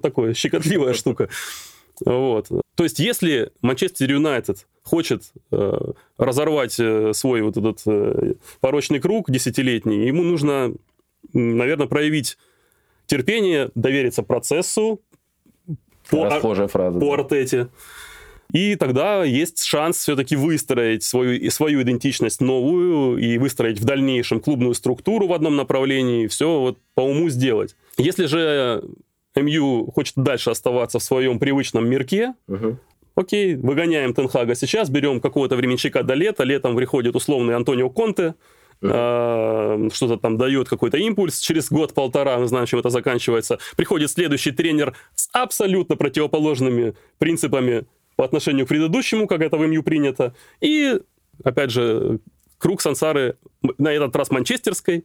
[0.00, 1.28] такое щекотливая штука.
[2.04, 2.46] Вот.
[2.76, 5.72] То есть, если Манчестер Юнайтед хочет э,
[6.16, 10.72] разорвать э, свой вот этот э, порочный круг десятилетний, ему нужно,
[11.32, 12.38] наверное, проявить
[13.06, 15.00] терпение, довериться процессу
[16.08, 17.22] по, Расхожая фраза, по да.
[17.22, 17.68] Артете.
[18.52, 24.74] И тогда есть шанс все-таки выстроить свою, свою идентичность новую и выстроить в дальнейшем клубную
[24.74, 27.76] структуру в одном направлении, все вот по уму сделать.
[27.98, 28.84] Если же
[29.34, 32.78] МЮ хочет дальше оставаться в своем привычном мирке, угу.
[33.16, 38.34] Окей, выгоняем Тенхага сейчас, берем какого-то временщика до лета, летом приходит условный Антонио Конте,
[38.82, 39.90] Uh-huh.
[39.90, 44.94] что-то там дает какой-то импульс, через год-полтора, мы знаем, чем это заканчивается, приходит следующий тренер
[45.14, 50.34] с абсолютно противоположными принципами по отношению к предыдущему, как это в МЮ принято.
[50.60, 50.98] И,
[51.44, 52.18] опять же,
[52.58, 53.36] круг сансары
[53.78, 55.04] на этот раз манчестерской,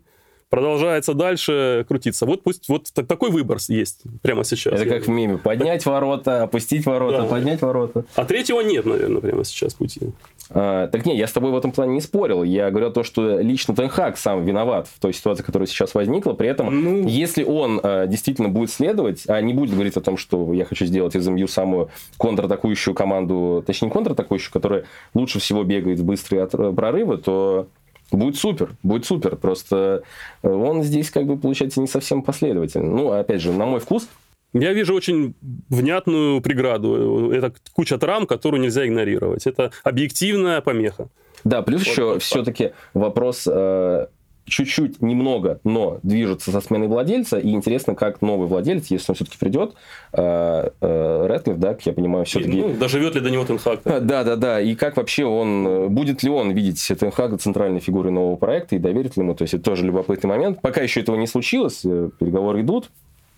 [0.52, 2.28] продолжается дальше крутиться.
[2.28, 4.74] Вот пусть вот такой выбор есть прямо сейчас.
[4.74, 5.38] Это как в меме.
[5.38, 7.28] Поднять ворота, опустить ворота, да.
[7.28, 8.04] поднять ворота.
[8.16, 10.12] А третьего нет, наверное, прямо сейчас пути.
[10.50, 12.44] А, так не, я с тобой в этом плане не спорил.
[12.44, 16.34] Я говорю то, что лично Тенхак сам виноват в той ситуации, которая сейчас возникла.
[16.34, 17.08] При этом, ну...
[17.08, 20.86] если он а, действительно будет следовать, а не будет говорить о том, что я хочу
[20.86, 24.84] сделать из МЮ самую контратакующую команду, точнее не контратакующую, которая
[25.14, 27.68] лучше всего бегает в быстрые прорывы, то
[28.12, 29.36] Будет супер, будет супер.
[29.38, 30.04] Просто
[30.44, 32.90] э, он здесь, как бы, получается, не совсем последовательный.
[32.90, 34.08] Ну, опять же, на мой вкус,
[34.54, 35.34] я вижу очень
[35.70, 37.32] внятную преграду.
[37.32, 39.48] Это куча травм, которую нельзя игнорировать.
[39.48, 41.08] Это объективная помеха.
[41.44, 44.08] Да, плюс вот, еще все-таки вопрос э,
[44.52, 49.38] чуть-чуть, немного, но движется со сменой владельца, и интересно, как новый владелец, если он все-таки
[49.38, 49.74] придет,
[50.14, 52.62] э, э, Редклифф, да, как я понимаю, все-таки...
[52.62, 53.80] Ну, доживет ли до него Тенхак.
[54.02, 58.36] Да, да, да, и как вообще он, будет ли он видеть Тенхага центральной фигурой нового
[58.36, 60.62] проекта, и доверит ли ему, то есть это тоже любопытный момент.
[60.62, 62.90] Пока еще этого не случилось, э, переговоры идут,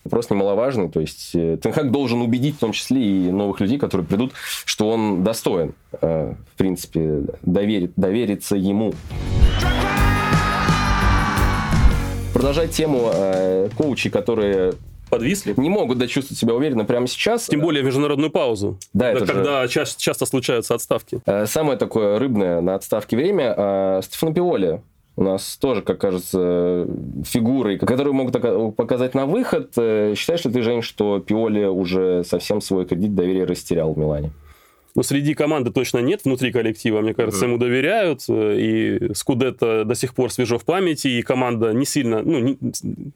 [0.03, 0.89] вопрос немаловажный.
[0.89, 4.33] То есть Тенхак должен убедить в том числе и новых людей, которые придут,
[4.65, 8.93] что он достоин, в принципе, доверить, довериться ему
[12.43, 14.73] продолжать тему э, коучей, которые
[15.09, 15.53] подвисли.
[15.55, 17.47] Не могут да, чувствовать себя уверенно прямо сейчас.
[17.47, 18.77] Тем более в международную паузу.
[18.91, 19.69] Да, это когда же...
[19.69, 21.21] часто, часто случаются отставки.
[21.25, 24.81] Э, самое такое рыбное на отставке время э, Стефано Пиоли.
[25.15, 26.85] У нас тоже, как кажется,
[27.23, 29.71] фигурой, которую могут показать на выход.
[29.77, 34.31] Э, считаешь ли ты, Жень, что Пиоли уже совсем свой кредит доверия растерял в Милане?
[34.95, 37.01] Но ну, среди команды точно нет внутри коллектива.
[37.01, 37.49] Мне кажется, mm-hmm.
[37.49, 38.25] ему доверяют.
[38.29, 41.07] Э, и Скудетто до сих пор свежо в памяти.
[41.07, 42.57] И команда не сильно, ну, не,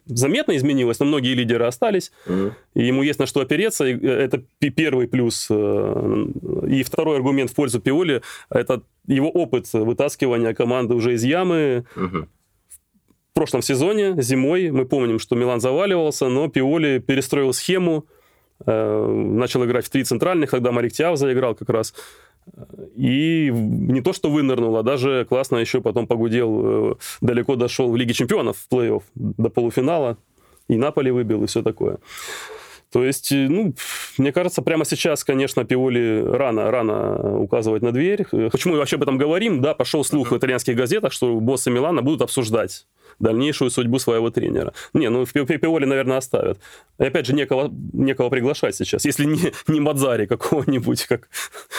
[0.08, 2.12] заметно изменилась, но многие лидеры остались.
[2.26, 2.52] Mm-hmm.
[2.76, 3.86] И ему есть на что опереться.
[3.86, 5.48] И э, это первый плюс.
[5.52, 6.26] Э,
[6.68, 11.86] и второй аргумент в пользу Пиоли– это его опыт вытаскивания команды уже из ямы.
[11.96, 12.28] Mm-hmm.
[13.32, 18.08] В прошлом сезоне, зимой, мы помним, что Милан заваливался, но Пиоли перестроил схему,
[18.66, 21.94] начал играть в три центральных, тогда Марик Тиав заиграл как раз.
[22.96, 27.96] И не то, что вынырнул, а даже классно еще потом погудел, э, далеко дошел в
[27.96, 30.18] Лиге чемпионов в плей-офф до полуфинала.
[30.68, 32.00] И Наполи выбил, и все такое.
[32.92, 33.74] То есть, э, ну,
[34.18, 38.26] мне кажется, прямо сейчас, конечно, Пиоли рано, рано указывать на дверь.
[38.52, 39.62] Почему мы вообще об этом говорим?
[39.62, 42.86] Да, пошел слух в итальянских газетах, что боссы Милана будут обсуждать
[43.20, 44.74] дальнейшую судьбу своего тренера.
[44.94, 46.60] Не, ну Пиоли, наверное, оставят.
[47.00, 49.06] И опять же, некого, некого приглашать сейчас.
[49.06, 51.30] Если не, не Мадзари какого-нибудь, как,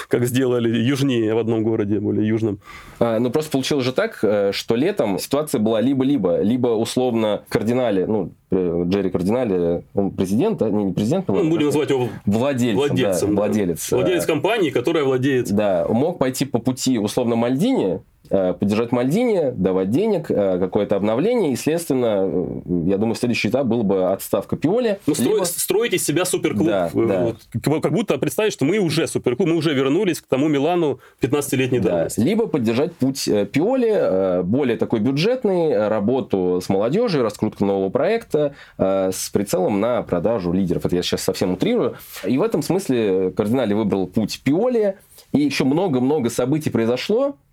[0.09, 2.61] как сделали южнее в одном городе, более южном.
[2.99, 8.05] А, ну, просто получилось же так, э, что летом ситуация была либо-либо, либо условно кардинали,
[8.05, 10.71] ну, э, Джерри Кардинали, он президент, да?
[10.71, 12.77] Не, не президент, ну, будем называть его владельцем.
[12.77, 13.93] Владельцем, да, владелец.
[13.93, 15.53] Владелец компании, которая владеет...
[15.53, 21.53] Да, мог пойти по пути условно Мальдини, Э, поддержать Мальдини, давать денег, э, какое-то обновление,
[21.53, 24.99] и, следственно, э, я думаю, следующий этап был бы отставка Пиоли.
[25.07, 25.45] Ну, либо...
[25.45, 26.67] строить из себя суперклуб.
[26.67, 27.81] Да, вот, да.
[27.81, 31.91] Как будто представить, что мы уже суперклуб, мы уже вернулись к тому Милану 15-летней да.
[31.91, 32.21] давности.
[32.21, 39.81] Либо поддержать путь Пиоли, более такой бюджетный, работу с молодежью, раскрутку нового проекта с прицелом
[39.81, 40.87] на продажу лидеров.
[40.87, 41.97] Это я сейчас совсем утрирую.
[42.25, 44.97] И в этом смысле кардинали выбрал путь Пиоли,
[45.33, 47.48] и еще много-много событий произошло, Э,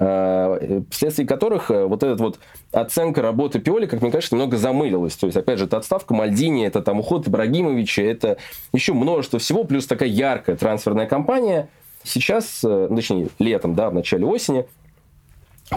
[0.00, 2.38] вследствие которых э, вот эта вот
[2.72, 5.14] оценка работы Пиоли, как мне кажется, немного замылилась.
[5.14, 8.38] То есть, опять же, это отставка Мальдини, это там уход Ибрагимовича, это
[8.72, 11.68] еще множество всего, плюс такая яркая трансферная кампания.
[12.02, 14.64] Сейчас, э, ну, точнее, летом, да, в начале осени,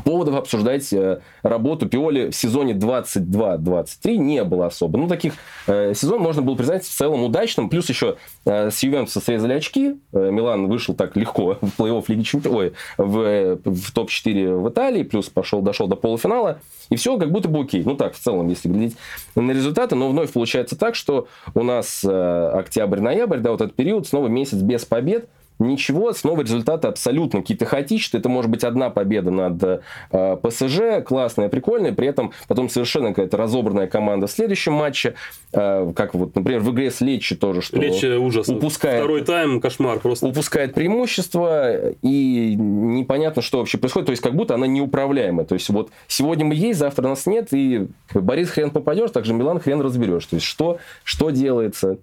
[0.02, 4.98] поводов обсуждать э, работу Пиоли в сезоне 22-23 не было особо.
[4.98, 5.34] Ну, таких
[5.68, 7.70] э, сезон можно было признать в целом удачным.
[7.70, 9.96] Плюс еще э, с Ювентуса срезали очки.
[10.12, 15.04] Э, Милан вышел так легко в плей-офф Лиги Чемпионов, ой, в, в топ-4 в Италии,
[15.04, 16.60] плюс пошел, дошел до полуфинала.
[16.90, 17.84] И все как будто бы окей.
[17.84, 18.98] Ну, так, в целом, если глядеть
[19.36, 19.96] на результаты.
[19.96, 24.58] Но вновь получается так, что у нас э, октябрь-ноябрь, да, вот этот период, снова месяц
[24.58, 25.30] без побед–
[25.67, 28.19] ничего, снова результаты абсолютно какие-то хаотичные.
[28.19, 33.38] Это может быть одна победа над э, ПСЖ, классная, прикольная, при этом потом совершенно какая-то
[33.38, 35.15] разобранная команда в следующем матче,
[35.54, 38.47] э, как вот, например, в игре с Лечи тоже, что Лечи ужас.
[38.49, 40.28] Упускает, Второй тайм, кошмар просто.
[40.28, 45.45] Упускает преимущество, и непонятно, что вообще происходит, то есть как будто она неуправляемая.
[45.45, 49.60] То есть вот сегодня мы есть, завтра нас нет, и Борис хрен попадешь, также Милан
[49.60, 50.26] хрен разберешь.
[50.26, 51.97] То есть что, что делается,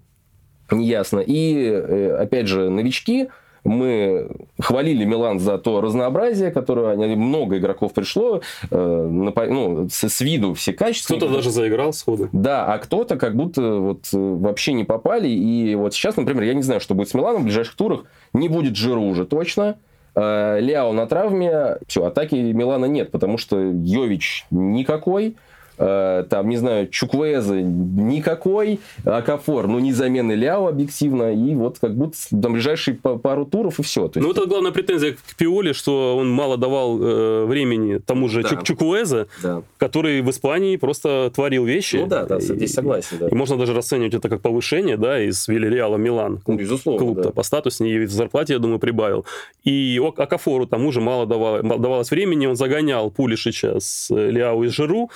[0.71, 1.21] неясно.
[1.21, 3.29] И, э, опять же, новички,
[3.65, 4.29] мы
[4.61, 10.55] хвалили Милан за то разнообразие, которое они, много игроков пришло, э, ну, с, с виду
[10.55, 11.17] все качества.
[11.17, 12.29] Кто-то даже заиграл сходу.
[12.33, 15.29] Да, а кто-то как будто вот э, вообще не попали.
[15.29, 18.05] И вот сейчас, например, я не знаю, что будет с Миланом в ближайших турах.
[18.33, 19.77] Не будет Жиру уже точно.
[20.15, 21.79] Э, Ляо на травме.
[21.87, 25.37] Все, атаки Милана нет, потому что Йович никакой.
[25.81, 31.95] Э, там, не знаю, Чуквеза никакой, Акафор, ну, не замены Ляо объективно, и вот как
[31.95, 34.11] будто там ближайшие пару туров и все.
[34.15, 38.51] Ну, это главная претензия к Пиоле, что он мало давал э, времени тому же да.
[38.51, 39.63] Чук Чуквеза, да.
[39.79, 41.97] который в Испании просто творил вещи.
[41.97, 43.17] Ну да, да, здесь согласен.
[43.19, 43.29] Да.
[43.29, 46.43] И можно даже расценивать это как повышение, да, из Вильяреала Милан.
[46.47, 47.31] Ну, безусловно, Клуб-то да.
[47.31, 49.25] по статуснее и в зарплате, я думаю, прибавил.
[49.65, 55.11] И Акафору тому же мало давал, давалось времени, он загонял Пулишича с Ляо и Жиру,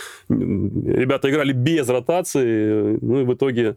[0.86, 3.76] ребята играли без ротации, ну и в итоге,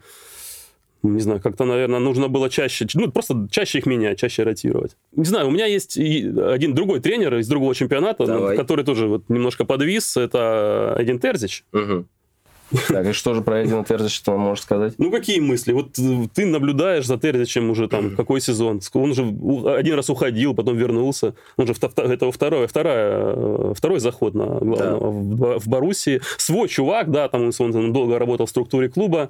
[1.04, 4.98] не знаю, как-то, наверное, нужно было чаще, ну, просто чаще их менять, чаще ротировать.
[5.16, 8.58] Не знаю, у меня есть один другой тренер из другого чемпионата, Давай.
[8.58, 11.64] который тоже вот немножко подвис, это один Терзич.
[11.74, 12.06] Угу.
[12.90, 14.96] Так, и что же про Эдина Терзича ты можешь сказать?
[14.98, 15.72] Ну, какие мысли?
[15.72, 18.82] Вот э, ты наблюдаешь за Терзичем уже там какой сезон?
[18.94, 19.24] Он уже
[19.74, 21.34] один раз уходил, потом вернулся.
[21.56, 25.58] Он же это второй, вторая, э, второй заход на главного да.
[25.58, 26.22] в, в Боруссии.
[26.38, 29.30] Свой чувак, да, там он, он долго работал в структуре клуба.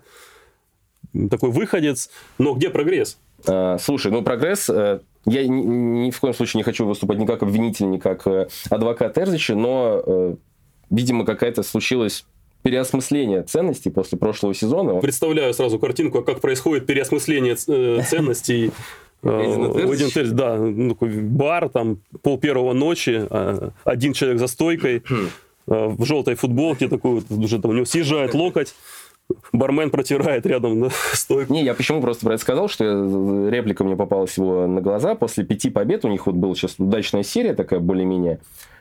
[1.30, 2.10] Такой выходец.
[2.40, 3.20] Но где прогресс?
[3.48, 5.62] А, слушай, ну прогресс э, я ни,
[6.08, 8.26] ни в коем случае не хочу выступать ни как обвинитель, ни как
[8.70, 10.38] адвокат Терзича, но,
[10.90, 12.26] видимо, какая-то случилась
[12.64, 14.96] переосмысление ценностей после прошлого сезона.
[15.00, 18.72] Представляю сразу картинку, как происходит переосмысление э, ценностей.
[19.24, 25.30] Э, да, ну, такой бар, там, пол первого ночи, а, один человек за стойкой, хм.
[25.68, 28.74] э, в желтой футболке, такой уже там у него съезжает локоть,
[29.52, 31.54] бармен протирает рядом да, стойку.
[31.54, 35.16] Не, я почему просто про это сказал, что реплика мне попалась его на глаза.
[35.16, 38.40] После пяти побед у них вот была сейчас удачная серия такая более-менее.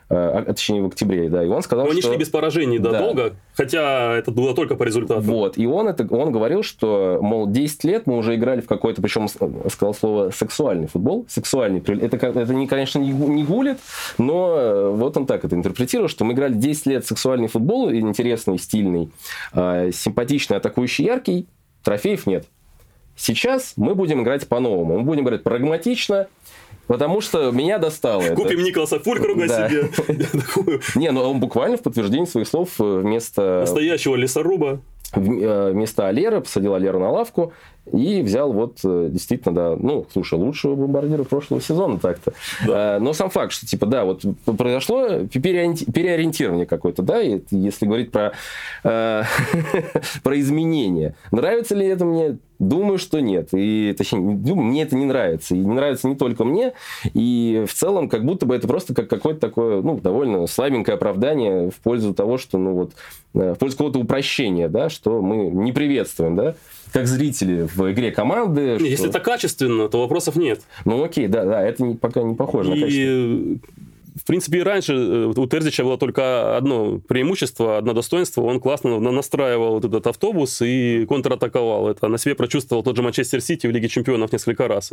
[0.09, 2.11] А, а, точнее в октябре, да, и он сказал, Но они что...
[2.11, 5.21] шли без поражений, да, да, долго, хотя это было только по результату.
[5.23, 9.03] Вот, и он, это, он говорил, что, мол, 10 лет мы уже играли в какой-то,
[9.03, 13.79] причем сказал слово сексуальный футбол, сексуальный, это, это не, конечно, не, не гулит,
[14.17, 18.61] но э, вот он так это интерпретировал, что мы играли 10 лет сексуальный футбол, интересный,
[18.61, 19.11] стильный,
[19.55, 21.49] э, симпатичный, атакующий, яркий,
[21.83, 22.47] трофеев нет.
[23.17, 24.99] Сейчас мы будем играть по-новому.
[24.99, 26.29] Мы будем играть прагматично,
[26.87, 28.63] Потому что меня достало Купим это.
[28.63, 29.69] Николаса Фулькруга да.
[29.69, 29.91] себе.
[30.95, 33.61] Не, ну он буквально в подтверждение своих слов э, вместо...
[33.61, 34.81] Настоящего лесоруба.
[35.13, 37.53] Э, вместо Алеры посадил Алеру на лавку
[37.93, 42.33] и взял вот э, действительно, да, ну, слушай, лучшего бомбардира прошлого сезона так-то.
[42.67, 42.99] Да.
[43.01, 48.33] Но сам факт, что, типа, да, вот произошло переориентирование какое-то, да, и если говорить про,
[48.83, 49.27] про
[50.41, 51.17] изменения.
[51.33, 52.39] Нравится ли это мне?
[52.59, 53.49] Думаю, что нет.
[53.53, 55.55] И, точнее, думаю, мне это не нравится.
[55.55, 56.73] И не нравится не только мне.
[57.13, 61.71] И в целом, как будто бы это просто как какое-то такое, ну, довольно слабенькое оправдание
[61.71, 62.93] в пользу того, что, ну, вот,
[63.35, 66.55] э, в пользу какого-то упрощения, да, что мы не приветствуем, да,
[66.93, 68.79] как зрители в игре команды.
[68.81, 69.09] Если что...
[69.09, 70.61] это качественно, то вопросов нет.
[70.85, 72.81] Ну, окей, да, да, это не, пока не похоже и...
[72.81, 73.71] на качество
[74.17, 78.43] в принципе, и раньше э, у Терзича было только одно преимущество, одно достоинство.
[78.43, 81.89] Он классно настраивал вот этот автобус и контратаковал.
[81.89, 84.93] Это на себе прочувствовал тот же Манчестер Сити в Лиге Чемпионов несколько раз.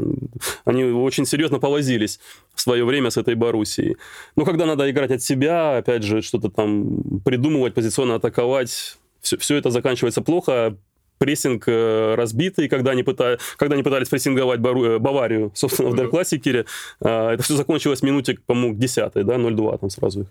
[0.65, 2.19] Они очень серьезно повозились
[2.53, 3.95] в свое время с этой Боруссией.
[4.35, 9.55] Но когда надо играть от себя, опять же, что-то там придумывать, позиционно атаковать, все, все
[9.55, 10.77] это заканчивается плохо
[11.23, 15.95] прессинг э, разбитый, когда они, пытали, когда они пытались прессинговать Бару, э, Баварию, собственно, в
[15.95, 16.65] Дер
[16.99, 20.27] а, Это все закончилось минуте, по-моему, к 10 да, 0-2 там сразу.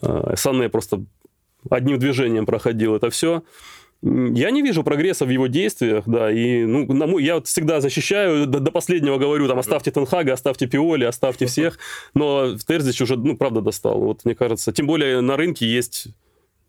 [0.00, 1.04] А, Санне просто
[1.68, 3.42] одним движением проходил это все.
[4.02, 7.82] Я не вижу прогресса в его действиях, да, и ну, на мой, я вот всегда
[7.82, 11.78] защищаю, до, до последнего говорю, там, оставьте Тенхага, оставьте Пиоли, оставьте всех,
[12.14, 14.72] но Терзич уже, ну, правда, достал, вот, мне кажется.
[14.72, 16.08] Тем более на рынке есть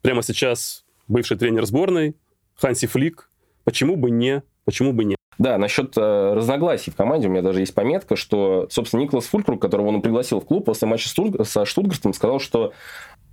[0.01, 2.15] прямо сейчас бывший тренер сборной,
[2.59, 3.29] Ханси Флик.
[3.63, 4.43] Почему бы не?
[4.65, 5.15] Почему бы не?
[5.37, 9.61] Да, насчет э, разногласий в команде у меня даже есть пометка, что, собственно, Николас Фулькруг,
[9.61, 12.73] которого он пригласил в клуб после матча со Штутгартом, сказал, что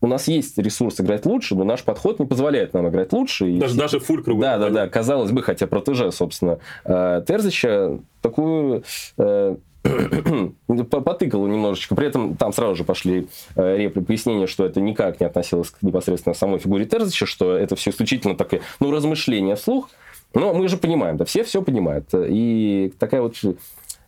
[0.02, 3.50] у нас есть ресурс играть лучше, но наш подход не позволяет нам играть лучше.
[3.50, 4.42] И даже, даже Фулькругу.
[4.42, 8.84] Да, да, да, казалось бы, хотя протеже, собственно, э, Терзича такую
[9.16, 11.94] э, потыкал немножечко.
[11.94, 15.82] При этом там сразу же пошли э, репли пояснения, что это никак не относилось к
[15.82, 19.90] непосредственно самой фигуре Терзича, что это все исключительно такое, ну, размышление вслух.
[20.32, 22.08] Но мы же понимаем, да, все все понимают.
[22.12, 23.36] И такая вот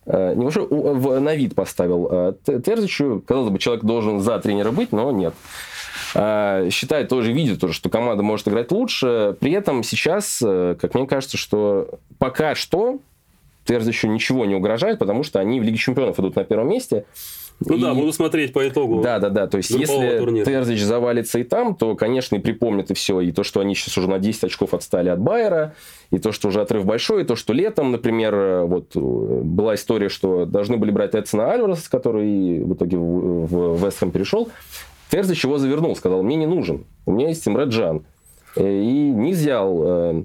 [0.06, 3.22] э, небольшой на вид поставил э, Терзичу.
[3.26, 5.34] Казалось бы, человек должен за тренера быть, но нет.
[6.14, 9.36] Считает тоже, видит тоже, что команда может играть лучше.
[9.40, 13.00] При этом сейчас, как мне кажется, что пока что
[13.66, 17.04] Терзичу ничего не угрожает, потому что они в Лиге Чемпионов идут на первом месте.
[17.60, 17.80] Ну и...
[17.80, 19.00] да, буду смотреть по итогу.
[19.00, 19.46] Да, да, да.
[19.46, 20.44] То есть, если турнира.
[20.44, 23.20] Терзич завалится и там, то, конечно, и припомнит и все.
[23.20, 25.74] И то, что они сейчас уже на 10 очков отстали от Байера,
[26.10, 30.44] и то, что уже отрыв большой, и то, что летом, например, вот была история, что
[30.44, 34.50] должны были брать Эдсона Альварес, который в итоге в Вестхэм перешел.
[35.10, 38.04] Терзич его завернул, сказал, мне не нужен, у меня есть Имре Джан.
[38.56, 40.24] И не взял э,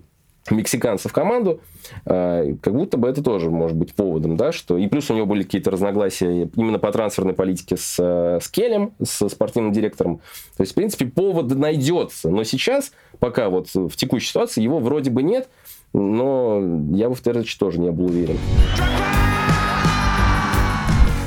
[0.49, 1.61] мексиканцев в команду,
[2.05, 5.25] а, как будто бы это тоже может быть поводом, да, что и плюс у него
[5.25, 10.17] были какие-то разногласия именно по трансферной политике с, с Келем, с спортивным директором.
[10.57, 15.11] То есть, в принципе, повод найдется, но сейчас, пока вот в текущей ситуации, его вроде
[15.11, 15.49] бы нет,
[15.93, 16.61] но
[16.91, 18.37] я бы в Терзиче тоже не был уверен.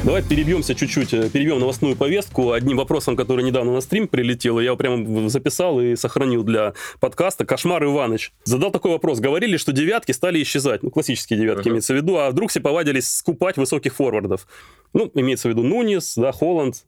[0.05, 4.67] Давай перебьемся чуть-чуть, э, перебьем новостную повестку одним вопросом, который недавно на стрим прилетел, я
[4.67, 7.47] его прямо записал и сохранил для подкаста.
[7.47, 9.21] Кошмар Иваныч задал такой вопрос.
[9.21, 11.71] Говорили, что девятки стали исчезать, ну, классические девятки uh-huh.
[11.71, 14.47] имеется в виду, а вдруг все повадились скупать высоких форвардов.
[14.93, 16.85] Ну, имеется в виду Нунис, да, Холланд.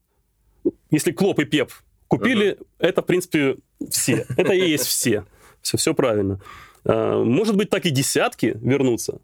[0.91, 1.73] Если Клоп и Пеп
[2.09, 2.67] купили, uh-huh.
[2.81, 3.57] это, в принципе,
[3.89, 4.27] все.
[4.37, 5.25] Это и есть все.
[5.63, 6.39] Все, все правильно.
[6.85, 9.21] А, может быть, так и десятки вернутся.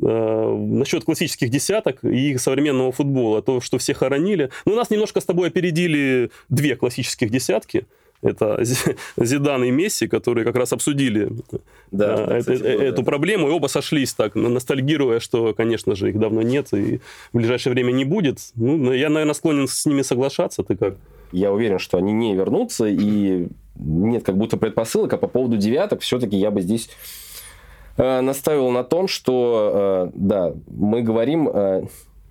[0.00, 4.50] Э, насчет классических десяток и современного футбола, то, что все хоронили.
[4.64, 7.84] Ну, нас немножко с тобой опередили две классических десятки.
[8.22, 8.60] Это
[9.16, 11.30] Зидан и Месси, которые как раз обсудили
[11.90, 13.06] да, э, кстати, э, эту да.
[13.06, 17.00] проблему, и оба сошлись так, ностальгируя, что, конечно же, их давно нет и
[17.32, 18.38] в ближайшее время не будет.
[18.54, 20.62] Ну, я, наверное, склонен с ними соглашаться.
[20.62, 20.94] Ты как?
[21.32, 26.02] Я уверен, что они не вернутся, и нет как будто предпосылок, а по поводу девяток
[26.02, 26.88] все-таки я бы здесь
[27.98, 31.82] наставил на том, что, э, да, мы говорим э,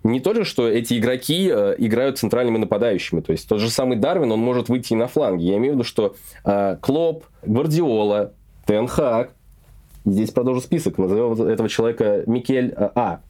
[0.02, 3.20] не то же, что эти игроки играют центральными нападающими.
[3.20, 5.46] То есть тот же самый Дарвин, он может выйти и на фланге.
[5.46, 6.14] Я имею в виду, что
[6.80, 8.32] Клоп, Гвардиола,
[8.66, 9.32] Тенхак,
[10.06, 13.20] здесь продолжу список, назовем этого человека Микель А.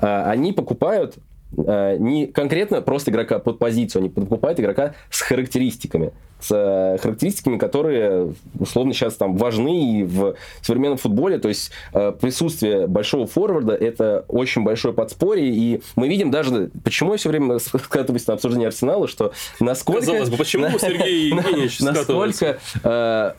[0.00, 1.16] Они покупают
[1.56, 6.12] не конкретно просто игрока под позицию, они покупают игрока с характеристиками
[6.44, 11.38] с э, характеристиками, которые, условно, сейчас там важны и в современном футболе.
[11.38, 15.48] То есть э, присутствие большого форварда– это очень большое подспорье.
[15.48, 20.00] И мы видим даже, почему я все время скатываюсь на обсуждение Арсенала, что насколько...
[20.00, 23.32] Казалось бы, почему Сергей Евгеньевич Насколько э,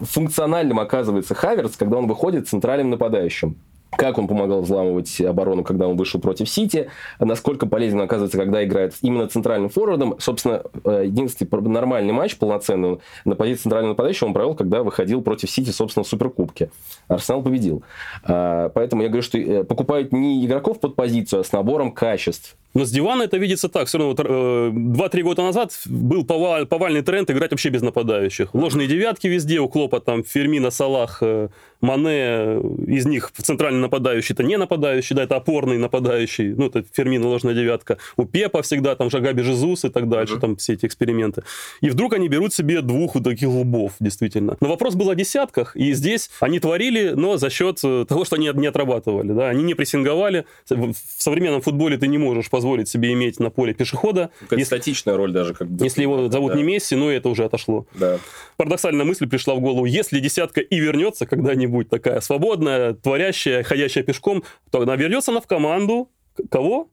[0.00, 3.56] функциональным оказывается Хаверс, когда он выходит центральным нападающим
[3.96, 8.94] как он помогал взламывать оборону, когда он вышел против Сити, насколько полезен оказывается, когда играет
[9.02, 10.16] именно центральным форвардом.
[10.18, 15.50] Собственно, э, единственный нормальный матч полноценный на позиции центрального нападающего он провел, когда выходил против
[15.50, 16.70] Сити, собственно, в Суперкубке.
[17.08, 17.82] Арсенал победил.
[18.24, 22.56] А, поэтому я говорю, что э, покупают не игроков под позицию, а с набором качеств.
[22.72, 23.88] Но с дивана это видится так.
[23.88, 28.54] Все равно вот, э, 2-3 года назад был поваль, повальный тренд играть вообще без нападающих.
[28.54, 31.48] Ложные девятки везде, у Клопа там Фермина, Салах, э,
[31.80, 37.26] Мане, из них центральный нападающий, это не нападающий, да, это опорный нападающий, ну, это Фермина
[37.26, 37.96] ложная девятка.
[38.16, 40.40] У Пепа всегда там Жагаби Жезус и так дальше, uh-huh.
[40.40, 41.42] там все эти эксперименты.
[41.80, 44.56] И вдруг они берут себе двух вот таких лбов, действительно.
[44.60, 48.36] Но вопрос был о десятках, и здесь они творили, но за счет э, того, что
[48.36, 50.44] они не отрабатывали, да, они не прессинговали.
[50.68, 54.30] В современном футболе ты не можешь позволить себе иметь на поле пешехода.
[54.50, 55.54] Если, статичная роль даже.
[55.54, 55.82] Как бы.
[55.82, 56.58] Если его зовут да.
[56.58, 57.86] не Месси, ну это уже отошло.
[57.94, 58.18] Да.
[58.58, 59.86] Парадоксальная мысль пришла в голову.
[59.86, 65.46] Если десятка и вернется когда-нибудь такая свободная, творящая, ходящая пешком, то она вернется она в
[65.46, 66.10] команду
[66.50, 66.90] кого?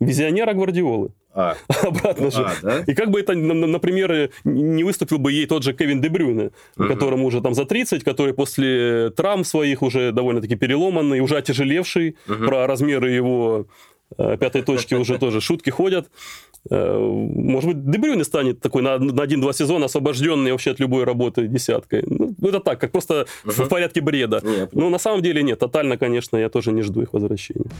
[0.00, 1.12] Визионера Гвардиолы.
[1.34, 1.56] А.
[1.82, 2.42] Обратно же.
[2.42, 2.84] А, да?
[2.86, 6.88] И как бы это, например, не выступил бы ей тот же Кевин Дебрюне, угу.
[6.88, 12.46] которому уже там за 30, который после травм своих уже довольно-таки переломанный, уже отяжелевший, угу.
[12.46, 13.66] про размеры его
[14.18, 16.10] э, пятой точки уже тоже шутки ходят.
[16.70, 21.48] Э, может быть, Дебрюне станет такой на, на один-два сезона освобожденный вообще от любой работы
[21.48, 22.04] десяткой.
[22.06, 23.52] Ну, это так, как просто угу.
[23.52, 24.40] в порядке бреда.
[24.42, 24.70] Нет.
[24.72, 27.70] Но на самом деле нет, тотально, конечно, я тоже не жду их возвращения.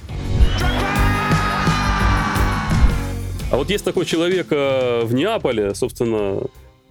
[3.53, 6.41] А вот есть такой человек э, в Неаполе, собственно,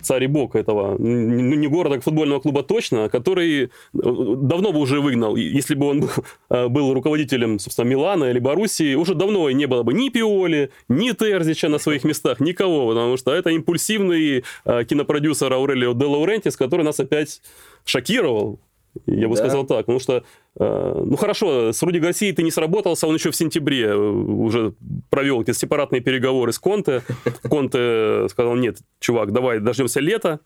[0.01, 4.79] царь и бог этого, ну, не города, а футбольного клуба точно, который э, давно бы
[4.79, 6.09] уже выгнал, если бы он
[6.49, 11.11] э, был руководителем, собственно, Милана или Боруссии, уже давно не было бы ни Пиоли, ни
[11.11, 16.99] Терзича на своих местах, никого, потому что это импульсивный кинопродюсер Аурелио де Лаурентис, который нас
[16.99, 17.41] опять
[17.85, 18.59] шокировал
[19.05, 19.41] я бы да.
[19.41, 20.23] сказал так, потому что,
[20.59, 24.73] э, ну хорошо, с Руди Гарсией ты не сработался, он еще в сентябре э, уже
[25.09, 27.03] провел эти сепаратные переговоры с Конте.
[27.49, 30.39] Конте сказал, нет, чувак, давай дождемся лета.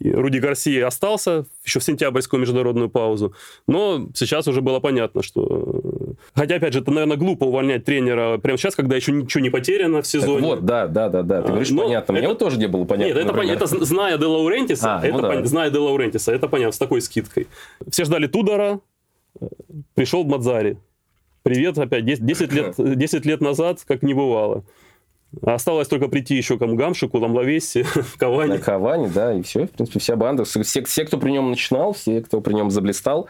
[0.00, 3.34] Руди Гарсия остался еще в сентябрьскую международную паузу.
[3.66, 6.14] Но сейчас уже было понятно, что...
[6.34, 10.02] Хотя, опять же, это, наверное, глупо увольнять тренера прямо сейчас, когда еще ничего не потеряно
[10.02, 10.40] в сезоне.
[10.40, 11.42] Так вот, да, да, да, да.
[11.42, 12.12] Ты говоришь, Но понятно.
[12.12, 12.20] Это...
[12.20, 13.12] Мне вот тоже не было понятно.
[13.12, 15.30] Нет, это, это зная Де Лаурентиса, а, это, ну да.
[15.30, 15.46] пон...
[15.46, 17.46] зная Де Лаурентиса, это понятно, с такой скидкой.
[17.88, 18.80] Все ждали Тудора,
[19.94, 20.78] пришел Мадзари.
[21.42, 24.64] Привет опять, 10 лет, 10 лет назад, как не бывало.
[25.40, 27.86] Осталось только прийти еще к Гамшику, Ламлавесе,
[28.18, 28.58] Кавани.
[28.58, 29.66] Кавани, да, и все.
[29.66, 30.44] В принципе, вся банда.
[30.44, 33.28] Все, все, кто при нем начинал, все, кто при нем заблистал.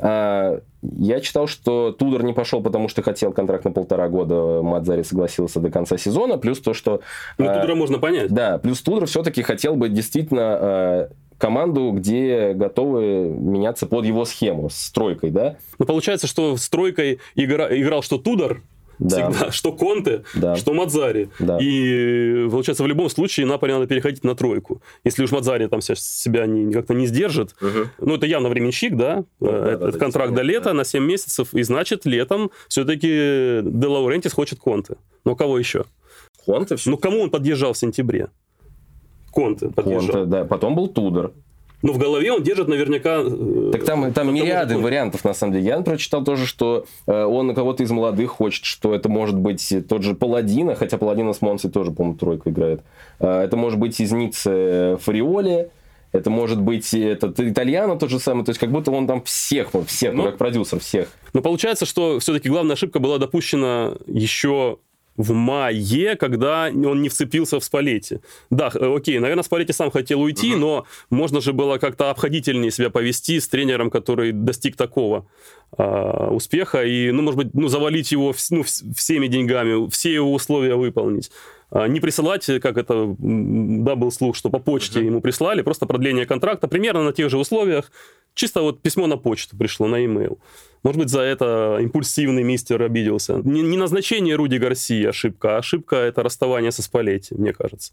[0.00, 4.62] А, я читал, что Тудор не пошел, потому что хотел контракт на полтора года.
[4.62, 6.38] Мадзари согласился до конца сезона.
[6.38, 7.00] Плюс то, что...
[7.38, 8.30] Ну, а, Тудора можно понять.
[8.30, 14.68] Да, плюс Тудор все-таки хотел бы действительно а, команду, где готовы меняться под его схему
[14.70, 15.56] с тройкой, да?
[15.78, 18.62] Ну, получается, что с тройкой игра, играл что Тудор,
[18.98, 19.30] да.
[19.30, 20.56] всегда, что Конте, да.
[20.56, 21.30] что Мадзари.
[21.38, 21.58] Да.
[21.60, 24.82] И получается, в любом случае Наполе надо переходить на тройку.
[25.04, 27.88] Если уж Мадзари там себя не, как-то не сдержит, угу.
[28.00, 29.24] ну, это явно временщик, да?
[29.40, 30.74] Ну, да это, да, контракт до лета да.
[30.74, 34.96] на 7 месяцев, и значит, летом все-таки Де Лаурентис хочет Конте.
[35.24, 35.84] Ну, кого еще?
[36.44, 36.90] Конте все?
[36.90, 38.28] Ну, кому он подъезжал в сентябре?
[39.30, 40.12] Конте подъезжал.
[40.12, 40.44] Конте, да.
[40.44, 41.32] Потом был Тудор.
[41.82, 43.22] Но в голове он держит наверняка...
[43.24, 45.66] Э, так там, там мириады вариантов, на самом деле.
[45.66, 49.72] Я прочитал тоже, что э, он на кого-то из молодых хочет, что это может быть
[49.88, 52.82] тот же Паладина, хотя Паладина с Монси тоже, по-моему, тройку играет.
[53.20, 55.70] Э, это может быть из Ниццы Фариоли,
[56.10, 59.68] это может быть этот итальяно тот же самый, то есть как будто он там всех,
[59.86, 61.08] всех, ну, как продюсер, всех.
[61.32, 64.78] Но получается, что все-таки главная ошибка была допущена еще
[65.18, 68.20] в мае, когда он не вцепился в Спалетти.
[68.50, 70.58] Да, э, окей, наверное, Спалетти сам хотел уйти, uh-huh.
[70.58, 75.26] но можно же было как-то обходительнее себя повести с тренером, который достиг такого
[75.76, 80.76] э, успеха, и, ну, может быть, ну, завалить его ну, всеми деньгами, все его условия
[80.76, 81.30] выполнить.
[81.70, 85.06] А не присылать, как это, да, был слух, что по почте uh-huh.
[85.06, 87.90] ему прислали, просто продление контракта, примерно на тех же условиях,
[88.38, 90.38] чисто вот письмо на почту пришло, на e-mail.
[90.84, 93.40] Может быть, за это импульсивный мистер обиделся.
[93.44, 97.92] Не, не назначение Руди Гарсии ошибка, а ошибка– это расставание со Спалетти, мне кажется.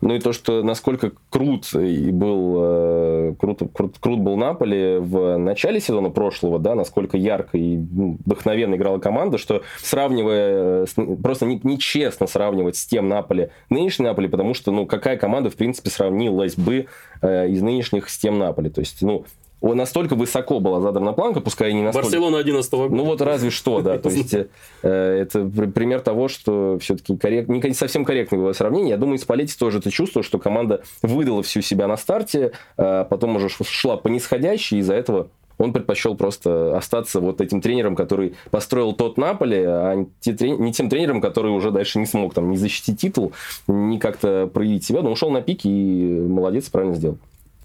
[0.00, 5.36] Ну и то, что насколько крут и был э, крут, крут, крут был Наполи в
[5.36, 10.86] начале сезона прошлого, да, насколько ярко и вдохновенно играла команда, что сравнивая,
[11.22, 15.56] просто не, нечестно сравнивать с тем Наполи, нынешний Наполи, потому что, ну, какая команда, в
[15.56, 16.86] принципе, сравнилась бы
[17.20, 18.70] э, из нынешних с тем Наполи.
[18.70, 19.26] То есть, ну,
[19.60, 22.06] настолько высоко была задана планка, пускай и не настолько...
[22.06, 22.94] Барселона 11 года.
[22.94, 23.98] Ну вот разве что, да.
[23.98, 24.48] То есть э,
[24.82, 27.48] это пример того, что все-таки коррект...
[27.48, 28.90] не совсем корректное было сравнение.
[28.90, 33.36] Я думаю, Спалетти тоже это чувство, что команда выдала всю себя на старте, а потом
[33.36, 35.28] уже шла по нисходящей, и из-за этого
[35.60, 41.20] он предпочел просто остаться вот этим тренером, который построил тот Наполи, а не тем тренером,
[41.20, 43.32] который уже дальше не смог там не защитить титул,
[43.66, 47.18] не как-то проявить себя, но ушел на пике и молодец, правильно сделал.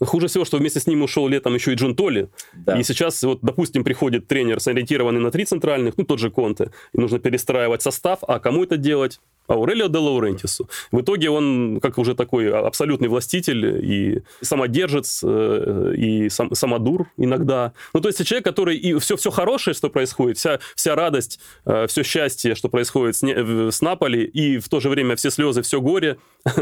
[0.06, 2.30] Хуже всего, что вместе с ним ушел летом еще и Джон Толли.
[2.54, 2.80] Да.
[2.80, 7.00] И сейчас, вот, допустим, приходит тренер, сориентированный на три центральных, ну, тот же Конте, и
[7.00, 9.20] нужно перестраивать состав, а кому это делать?
[9.48, 10.70] Аурелио де Лаурентису.
[10.92, 17.74] В итоге он, как уже такой абсолютный властитель и самодержец, э, и сам, самодур иногда.
[17.94, 21.86] Ну, то есть человек, который и все, все хорошее, что происходит, вся, вся радость, э,
[21.88, 25.80] все счастье, что происходит с, с Наполи, и в то же время все слезы, все
[25.80, 26.18] горе,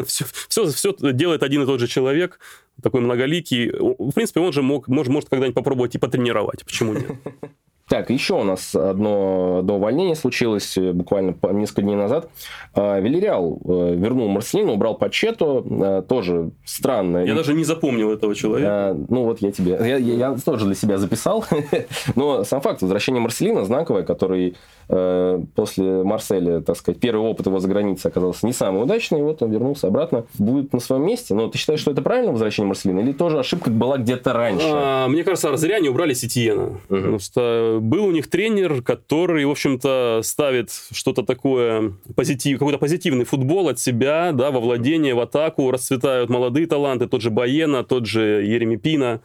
[0.06, 2.40] все, все, все делает один и тот же человек,
[2.82, 3.70] такой многоликий.
[3.70, 6.64] В принципе, он же мог, может, может когда-нибудь попробовать и потренировать.
[6.66, 7.08] Почему нет?
[7.90, 12.30] Так, еще у нас одно, одно увольнение случилось э, буквально несколько дней назад.
[12.74, 15.66] А, Вильяреал э, вернул Марселину, убрал Пачету.
[15.70, 17.26] Э, тоже странно.
[17.26, 18.98] Я даже не запомнил этого человека.
[19.10, 19.78] Ну, вот я тебе...
[19.82, 21.46] Я, я, тоже для себя записал.
[22.16, 24.56] Но сам факт возвращения Марселина знаковое, который
[24.88, 29.42] после Марселя, так сказать, первый опыт его за границей оказался не самый удачный, и вот
[29.42, 31.34] он вернулся обратно, будет на своем месте.
[31.34, 34.68] Но ты считаешь, что это правильное возвращение Марселина, или тоже ошибка была где-то раньше?
[34.70, 36.64] А, мне кажется, зря они убрали Сетиена.
[36.64, 36.80] Угу.
[36.90, 43.26] Потому что был у них тренер, который, в общем-то, ставит что-то такое, позитив, какой-то позитивный
[43.26, 48.06] футбол от себя, да, во владение, в атаку, расцветают молодые таланты, тот же Баена, тот
[48.06, 49.22] же Еремипина.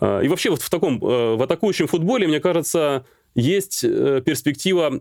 [0.00, 5.00] А, и вообще вот в таком, э, в атакующем футболе, мне кажется, есть э, перспектива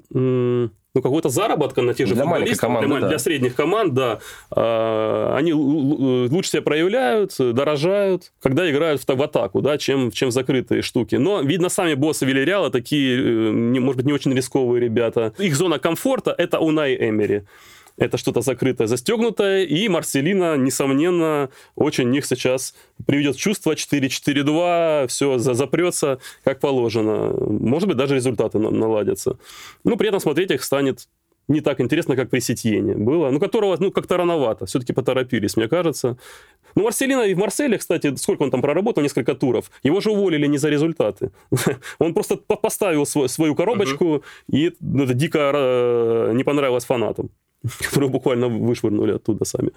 [0.95, 3.07] ну, какого-то заработка на тех же для футболистов, команды, для, да.
[3.09, 4.19] для средних команд, да.
[4.49, 10.31] А, они лучше себя проявляют, дорожают, когда играют в, в атаку, да, чем, чем в
[10.31, 11.15] закрытые штуки.
[11.15, 15.33] Но, видно, сами боссы Вильяреала такие, э, может быть, не очень рисковые ребята.
[15.37, 17.43] Их зона комфорта– это Унай Эмери
[17.99, 22.73] это что-то закрытое, застегнутое, и Марселина, несомненно, очень них сейчас
[23.05, 27.33] приведет в чувство 4-4-2, все запрется как положено.
[27.37, 29.37] Может быть, даже результаты наладятся.
[29.83, 31.07] Но при этом смотреть их станет
[31.49, 35.67] не так интересно, как при Сетьене было, ну, которого, ну, как-то рановато, все-таки поторопились, мне
[35.67, 36.15] кажется.
[36.75, 40.45] Ну, Марселина и в Марселе, кстати, сколько он там проработал, несколько туров, его же уволили
[40.45, 41.31] не за результаты.
[41.99, 47.31] он просто поставил свою коробочку, и это дико э, не понравилось фанатам.
[47.79, 49.71] которую буквально вышвырнули оттуда сами.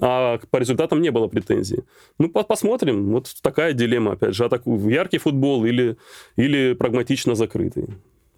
[0.00, 1.82] А по результатам не было претензий.
[2.18, 3.10] Ну, посмотрим.
[3.12, 4.44] Вот такая дилемма, опять же.
[4.44, 5.96] Атаку, яркий футбол или,
[6.36, 7.88] или прагматично закрытый.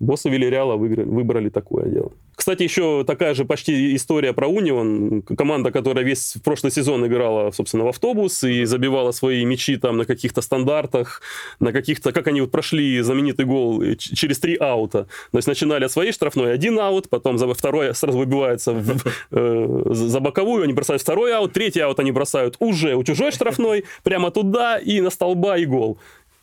[0.03, 2.11] Боссы Вильяреала выбрали, такое дело.
[2.35, 5.23] Кстати, еще такая же почти история про Унион.
[5.23, 10.05] Команда, которая весь прошлый сезон играла, собственно, в автобус и забивала свои мячи там на
[10.05, 11.23] каких-то стандартах,
[11.61, 12.11] на каких-то...
[12.11, 15.07] Как они вот прошли знаменитый гол через три аута.
[15.31, 18.97] То есть начинали от своей штрафной один аут, потом за второй сразу выбивается в,
[19.31, 23.85] э, за боковую, они бросают второй аут, третий аут они бросают уже у чужой штрафной,
[24.03, 25.99] прямо туда и на столба и гол.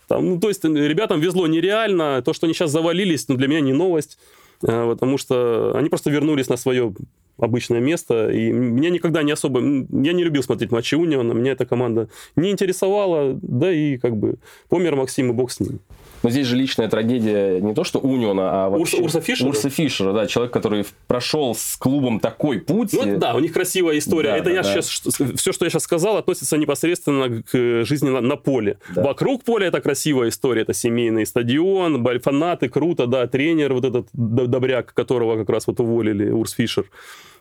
[0.10, 2.24] Там, ну, то есть ребятам везло нереально.
[2.26, 4.18] То, что они сейчас завалились, ну, для меня не новость.
[4.64, 6.92] Э, потому что они просто вернулись на свое
[7.38, 8.32] обычное место.
[8.32, 9.60] И меня никогда не особо...
[9.60, 11.34] Я не любил смотреть матчи Униона.
[11.34, 13.38] Меня эта команда не интересовала.
[13.42, 14.38] Да и как бы
[14.68, 15.80] помер Максим, и бог с ним.
[16.24, 18.98] Но здесь же личная трагедия не то, что Униона, а вообще...
[18.98, 19.48] Урса, Урса Фишера?
[19.48, 22.94] Урса Фишера, да, человек, который прошел с клубом такой путь.
[22.94, 24.32] Ну, да, у них красивая история.
[24.32, 24.82] Да, Это да, я да.
[24.82, 24.88] сейчас...
[25.36, 28.78] Все, что я сейчас сказал, относится непосредственно к жизни на, на поле.
[28.94, 29.04] Да.
[29.04, 30.64] Вокруг поля это красивая история.
[30.64, 36.30] Это семейный стадион, фанаты, круто, да, тренер вот этот добряк, которого как раз вот уволили,
[36.30, 36.86] Урс Фишер.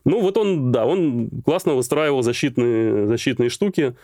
[0.05, 3.95] Ну, вот он, да, он классно выстраивал защитные, защитные штуки.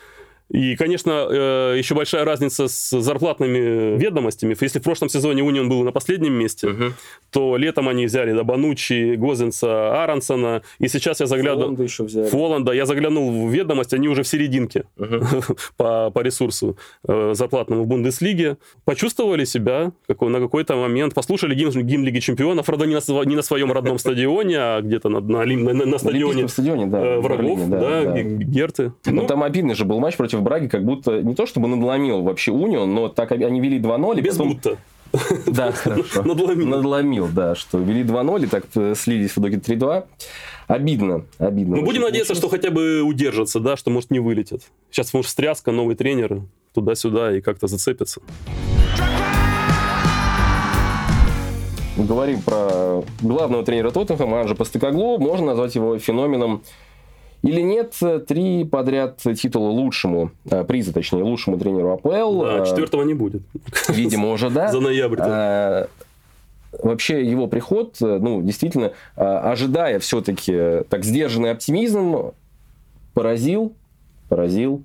[0.50, 4.56] И, конечно, э, еще большая разница с зарплатными ведомостями.
[4.60, 6.84] Если в прошлом сезоне Унион был на последнем месте, угу.
[7.30, 10.62] то летом они взяли Добанучи, Гозенса, Аронсона.
[10.78, 11.64] И сейчас я заглядывал...
[11.64, 12.26] Фоланда еще взяли.
[12.28, 12.72] Фоланда.
[12.72, 15.24] Я заглянул в ведомость, они уже в серединке угу.
[15.76, 16.76] по, по ресурсу
[17.08, 18.58] э, зарплатному в Бундеслиге.
[18.84, 23.42] Почувствовали себя на какой-то момент, послушали гимн, гимн Лиги Чемпионов, правда, не на, не на
[23.42, 27.66] своем родном стадионе, а где-то на, на, на, на стадионе, стадионе да, э, врагов, Берлине,
[27.66, 28.22] да, да, да.
[28.22, 28.92] Герты.
[29.06, 32.22] Ну, ну, там обидный же был матч против Браги, как будто не то чтобы надломил
[32.22, 34.20] вообще Унион, но так они вели 2-0.
[34.20, 34.52] Без потом...
[34.54, 34.78] будто.
[35.46, 36.22] Да, хорошо.
[36.22, 36.66] Надломил.
[36.66, 40.04] Надломил, да, что вели 2-0 и так э, слились в итоге 3-2.
[40.66, 41.76] Обидно, обидно.
[41.76, 44.62] Мы будем надеяться, что хотя бы удержатся, да, что, может, не вылетят.
[44.90, 48.20] Сейчас, может, встряска, новый тренер, туда-сюда и как-то зацепятся.
[51.96, 55.18] Говорим про главного тренера Тоттенхэма, Анжа Постыкоглу.
[55.18, 56.62] Можно назвать его феноменом
[57.44, 57.94] или нет
[58.26, 62.42] три подряд титула лучшему, э, приза, точнее, лучшему тренеру АПЛ.
[62.42, 63.42] Да, э, четвертого не будет.
[63.90, 64.68] Видимо, уже да.
[64.72, 65.18] За ноябрь.
[65.20, 65.88] А,
[66.82, 72.32] вообще его приход, ну, действительно, ожидая все-таки так сдержанный оптимизм,
[73.12, 73.74] поразил,
[74.30, 74.82] поразил,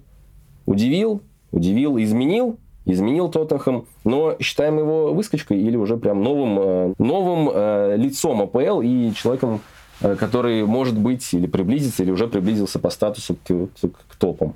[0.66, 1.22] удивил,
[1.54, 8.82] удивил, изменил, изменил Тоттенхэм, но считаем его выскочкой или уже прям новым, новым лицом АПЛ
[8.82, 9.62] и человеком,
[10.02, 14.56] который может быть или приблизиться, или уже приблизился по статусу к, к, к топам.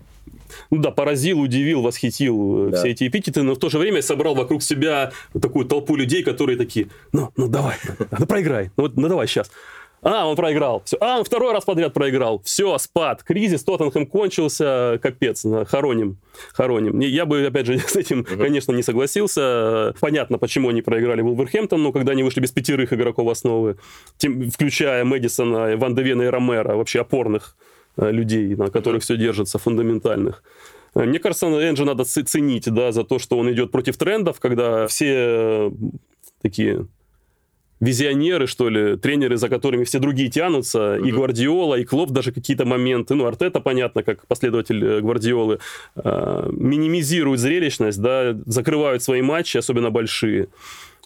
[0.69, 2.77] Ну да, поразил, удивил, восхитил э, да.
[2.77, 6.57] все эти эпитеты, но в то же время собрал вокруг себя такую толпу людей, которые
[6.57, 7.75] такие, ну, ну давай,
[8.19, 9.51] ну проиграй, ну, ну давай сейчас.
[10.03, 10.81] А, он проиграл.
[10.85, 10.97] Все.
[10.99, 12.41] А, он второй раз подряд проиграл.
[12.43, 16.17] Все, спад, кризис, Тоттенхэм кончился, капец, хороним.
[16.53, 16.99] Хороним.
[16.99, 18.37] Я бы, опять же, с этим, uh-huh.
[18.37, 19.93] конечно, не согласился.
[19.99, 23.77] Понятно, почему они проиграли Вулверхэмптон, но когда они вышли без пятерых игроков основы,
[24.17, 27.55] тем, включая Мэдисона, Ван Девена и Ромера, вообще опорных
[27.97, 30.43] э, людей, на которых все держится, фундаментальных.
[30.95, 34.87] Э, мне кажется, Энджи надо ценить да, за то, что он идет против трендов, когда
[34.87, 35.71] все
[36.41, 36.87] такие
[37.83, 41.07] визионеры, что ли, тренеры, за которыми все другие тянутся, mm-hmm.
[41.07, 45.59] и Гвардиола, и Клоп даже какие-то моменты, ну, Артета, понятно, как последователь э, Гвардиолы,
[45.95, 50.47] э, минимизируют зрелищность, да, закрывают свои матчи, особенно большие.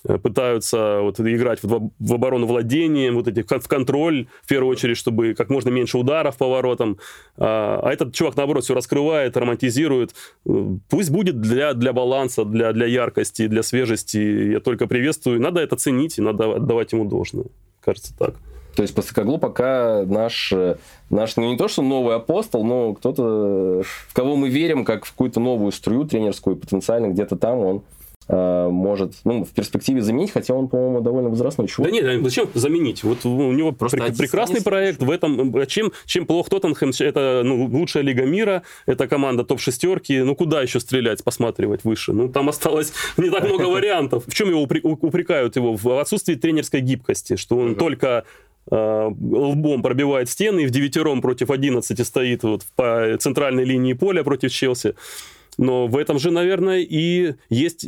[0.04, 4.98] Э, пытаются вот играть в, в оборону владением, вот эти в контроль, в первую очередь,
[4.98, 6.98] чтобы как можно меньше ударов по воротам.
[7.38, 10.14] А, а этот чувак, наоборот, все раскрывает, романтизирует.
[10.90, 14.18] Пусть будет для, для баланса, для, для яркости, для свежести.
[14.52, 15.42] Я только приветствую.
[15.42, 17.46] Надо это ценить и надо отдавать ему должное.
[17.82, 18.36] Кажется, так.
[18.76, 20.54] То есть Постакоглу пока наш,
[21.10, 25.12] наш, ну не то что новый апостол, но кто-то, в кого мы верим, как в
[25.12, 27.82] какую-то новую струю тренерскую, потенциально где-то там он
[28.30, 31.92] может ну, в перспективе заменить, хотя он, по-моему, довольно возрастной чувак.
[31.92, 33.04] Да нет, зачем заменить?
[33.04, 35.56] Вот у него Просто пр- прекрасный проект в этом.
[35.56, 36.92] Э, чем, чем плох Тоттенхэм?
[37.00, 40.20] Это ну, лучшая лига мира, это команда топ-шестерки.
[40.20, 42.14] Ну, куда еще стрелять, посматривать выше?
[42.14, 44.24] Ну, там осталось не так много вариантов.
[44.28, 45.76] В чем его упрекают его?
[45.76, 48.26] В отсутствии тренерской гибкости, что он только
[48.70, 54.24] э, лбом пробивает стены и в девятером против 11 стоит вот по центральной линии поля
[54.24, 54.96] против Челси.
[55.58, 57.86] Но в этом же, наверное, и есть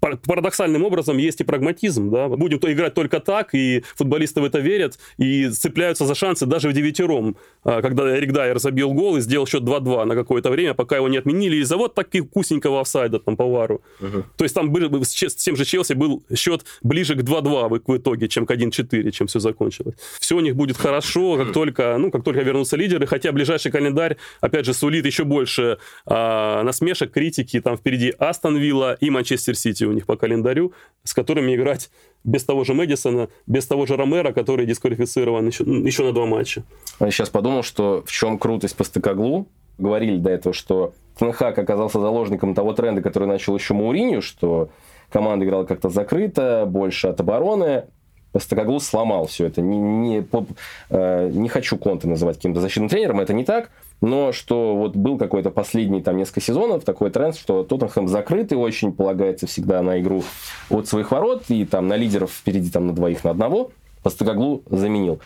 [0.00, 2.10] парадоксальным образом есть и прагматизм.
[2.10, 2.28] Да?
[2.28, 6.68] Будем то играть только так, и футболисты в это верят, и цепляются за шансы даже
[6.68, 7.36] в девятером.
[7.62, 11.08] А, когда Эрик Дайер забил гол и сделал счет 2-2 на какое-то время, пока его
[11.08, 13.82] не отменили из-за вот таких вкусненького офсайда там по вару.
[14.00, 14.24] Угу.
[14.36, 18.28] То есть там был, с тем же Челси был счет ближе к 2-2 в итоге,
[18.28, 19.94] чем к 1-4, чем все закончилось.
[20.18, 24.16] Все у них будет хорошо, как только, ну, как только вернутся лидеры, хотя ближайший календарь,
[24.40, 27.60] опять же, сулит еще больше а, насмешек, критики.
[27.60, 30.72] Там впереди Астон Вилла и Манчестер Сити у них по календарю,
[31.04, 31.90] с которыми играть
[32.24, 36.62] без того же Мэдисона, без того же Ромера, который дисквалифицирован еще, еще на два матча.
[36.98, 39.46] Я сейчас подумал, что в чем крутость по стыкоглу.
[39.78, 44.68] Говорили до этого, что Тенхак оказался заложником того тренда, который начал еще Мауриню, что
[45.10, 47.84] команда играла как-то закрыто, больше от обороны.
[48.32, 49.60] Постакоглу сломал все это.
[49.60, 50.46] Не, не, по,
[50.90, 53.70] э, не хочу Конте называть каким-то защитным тренером, это не так.
[54.00, 58.92] Но что вот был какой-то последний там несколько сезонов такой тренд, что Тоттенхэм закрытый очень,
[58.92, 60.22] полагается всегда на игру
[60.70, 63.72] от своих ворот, и там на лидеров впереди там на двоих, на одного.
[64.02, 65.20] Постакоглу заменил.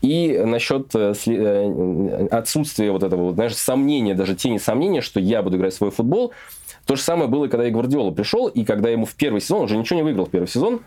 [0.00, 5.56] И насчет э, э, отсутствия вот этого, знаешь, сомнения, даже тени сомнения, что я буду
[5.56, 6.32] играть в свой футбол,
[6.86, 9.64] то же самое было, когда и Гвардиола пришел, и когда ему в первый сезон, он
[9.64, 10.80] уже ничего не выиграл в первый сезон,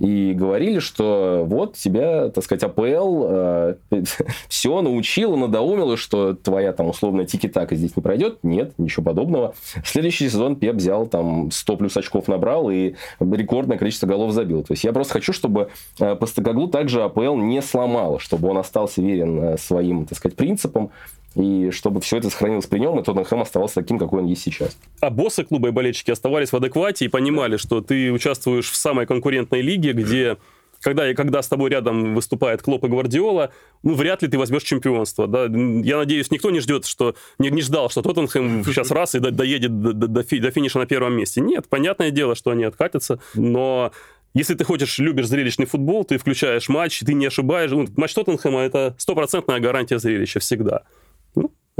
[0.00, 3.74] и говорили, что вот тебя, так сказать, АПЛ э,
[4.48, 8.38] все научила, надоумила, что твоя там условная тики-така здесь не пройдет.
[8.42, 9.54] Нет, ничего подобного.
[9.84, 14.62] Следующий сезон Пеп взял там 100 плюс очков набрал и рекордное количество голов забил.
[14.62, 15.68] То есть я просто хочу, чтобы
[16.00, 20.90] э, Постакоглу также АПЛ не сломала, чтобы он остался верен э, своим, так сказать, принципам
[21.34, 24.76] и чтобы все это сохранилось при нем, и Тоттенхэм оставался таким, какой он есть сейчас.
[25.00, 29.06] А боссы клуба и болельщики оставались в адеквате и понимали, что ты участвуешь в самой
[29.06, 30.38] конкурентной лиге, где
[30.80, 33.52] когда, когда с тобой рядом выступает Клоп и Гвардиола,
[33.82, 35.26] ну, вряд ли ты возьмешь чемпионство.
[35.26, 35.44] Да?
[35.44, 39.30] Я надеюсь, никто не ждет, что не, не ждал, что Тоттенхэм сейчас раз и до,
[39.30, 41.42] доедет до, до, до финиша на первом месте.
[41.42, 43.92] Нет, понятное дело, что они откатятся, но
[44.32, 47.70] если ты хочешь, любишь зрелищный футбол, ты включаешь матч, ты не ошибаешь.
[47.70, 50.84] Ну, матч Тоттенхэма– это стопроцентная гарантия зрелища всегда.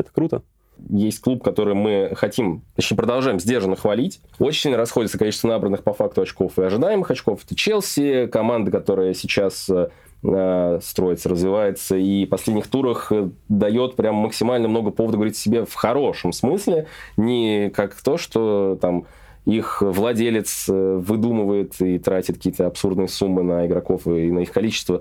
[0.00, 0.42] Это круто.
[0.88, 4.20] Есть клуб, который мы хотим, точнее, продолжаем сдержанно хвалить.
[4.38, 7.40] Очень сильно расходится количество набранных по факту очков и ожидаемых очков.
[7.44, 14.16] Это Челси, команда, которая сейчас э, строится, развивается и в последних турах э, дает прям
[14.16, 16.86] максимально много повода говорить себе в хорошем смысле,
[17.16, 19.04] не как то, что там
[19.46, 25.00] их владелец э, выдумывает и тратит какие-то абсурдные суммы на игроков и на их количество.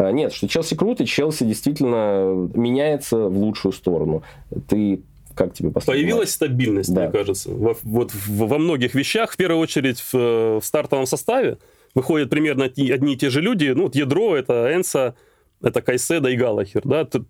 [0.00, 4.22] А, нет, что Челси крут, и Челси действительно меняется в лучшую сторону.
[4.66, 5.02] Ты
[5.34, 6.34] как тебе последний Появилась матч?
[6.34, 7.02] стабильность, да.
[7.02, 7.50] мне кажется.
[7.50, 11.58] Во, вот во многих вещах, в первую очередь в, в стартовом составе,
[11.94, 13.68] выходят примерно одни и те же люди.
[13.68, 15.16] Ну, вот ядро– это Энса,
[15.62, 16.82] это Кайседа и Галахер.
[16.84, 17.04] Да?
[17.04, 17.26] Тут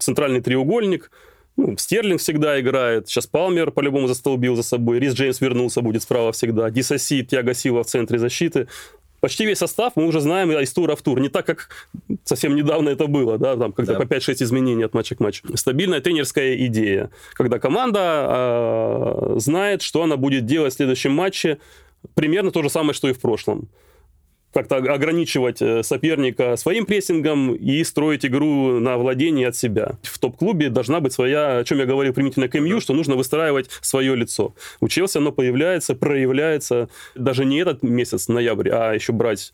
[0.00, 1.12] центральный треугольник.
[1.56, 3.08] Ну, Стерлинг всегда играет.
[3.08, 4.98] Сейчас Палмер по-любому застолбил за собой.
[4.98, 6.68] Рис Джеймс вернулся, будет справа всегда.
[6.70, 8.66] Дисаси, Тиаго Сила в центре защиты
[9.20, 11.20] почти весь состав мы уже знаем из тура в тур.
[11.20, 11.88] Не так, как
[12.24, 14.00] совсем недавно это было, да, там, когда да.
[14.00, 15.44] по 5-6 изменений от матча к матчу.
[15.56, 21.58] Стабильная тренерская идея, когда команда э, знает, что она будет делать в следующем матче,
[22.14, 23.68] примерно то же самое, что и в прошлом
[24.58, 29.98] как-то ограничивать э, соперника своим прессингом и строить игру на владении от себя.
[30.02, 33.70] В топ-клубе должна быть своя, о чем я говорил примитивно к МЮ, что нужно выстраивать
[33.82, 34.54] свое лицо.
[34.80, 39.52] У Челси оно появляется, проявляется даже не этот месяц, ноябрь, а еще брать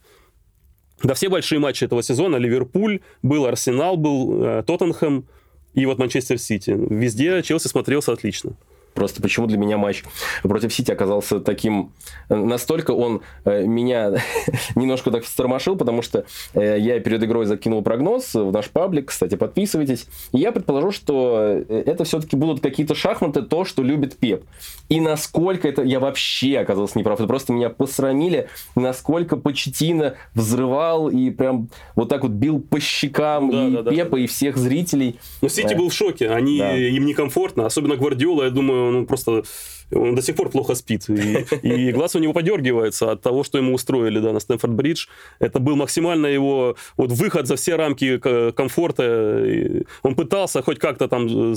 [1.02, 5.26] да все большие матчи этого сезона, Ливерпуль был, Арсенал был, э, Тоттенхэм
[5.74, 6.70] и вот Манчестер Сити.
[6.70, 8.56] Везде Челси смотрелся отлично.
[8.94, 10.04] Просто почему для меня матч
[10.42, 11.92] против Сити оказался таким...
[12.28, 14.14] Настолько он э, меня
[14.74, 16.24] немножко так стормошил, потому что
[16.54, 20.06] э, я перед игрой закинул прогноз в наш паблик, кстати, подписывайтесь.
[20.32, 24.44] И я предположу, что э, это все-таки будут какие-то шахматы, то, что любит Пеп.
[24.88, 25.82] И насколько это...
[25.82, 27.18] Я вообще оказался неправ.
[27.18, 33.50] Это просто меня посрамили, насколько Почетина взрывал и прям вот так вот бил по щекам
[33.50, 34.22] да, и да, Пепа, да.
[34.22, 35.18] и всех зрителей.
[35.42, 36.30] Но Сити был в шоке.
[36.30, 36.76] Они, да.
[36.76, 37.66] Им некомфортно.
[37.66, 39.44] Особенно Гвардиола, я думаю, он просто
[39.92, 41.08] он до сих пор плохо спит.
[41.08, 45.06] И, и глаз у него подергивается от того, что ему устроили да, на Стэнфорд-Бридж.
[45.38, 48.18] Это был максимально его вот, выход за все рамки
[48.52, 49.84] комфорта.
[50.02, 51.54] Он пытался хоть как-то там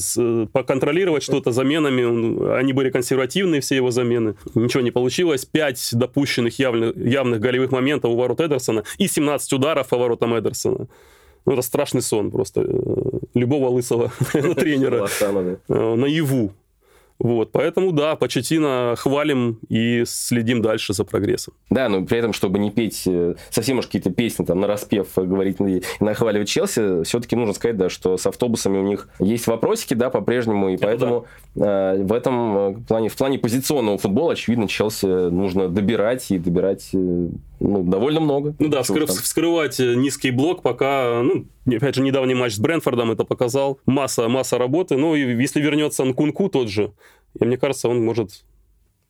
[0.52, 2.04] поконтролировать что-то заменами.
[2.04, 4.36] Он, они были консервативные, все его замены.
[4.56, 5.46] Ничего не получилось.
[5.46, 10.88] Пять допущенных явных, явных голевых моментов у ворот Эдерсона и 17 ударов по воротам Эдерсона.
[11.46, 15.08] Ну, это страшный сон просто э, любого лысого тренера
[15.70, 16.52] э, наяву.
[17.20, 21.54] Вот, поэтому, да, Почетина хвалим и следим дальше за прогрессом.
[21.70, 25.08] Да, но при этом, чтобы не петь э, совсем уж какие-то песни, там, на распев
[25.16, 29.96] говорить и нахваливать Челси, все-таки нужно сказать, да, что с автобусами у них есть вопросики,
[29.96, 31.96] да, по-прежнему, и Это поэтому да.
[31.96, 36.90] э, в этом э, плане, в плане позиционного футбола, очевидно, Челси нужно добирать и добирать
[36.94, 37.30] э,
[37.60, 38.56] ну, довольно много.
[38.60, 43.24] Ну да, вскры- вскрывать низкий блок, пока, ну, опять же, недавний матч с Брэнфордом это
[43.24, 43.80] показал.
[43.86, 44.98] Масса, масса работы.
[44.98, 46.94] Ну, и если вернется Нкунку тот же,
[47.40, 48.44] и мне кажется, он может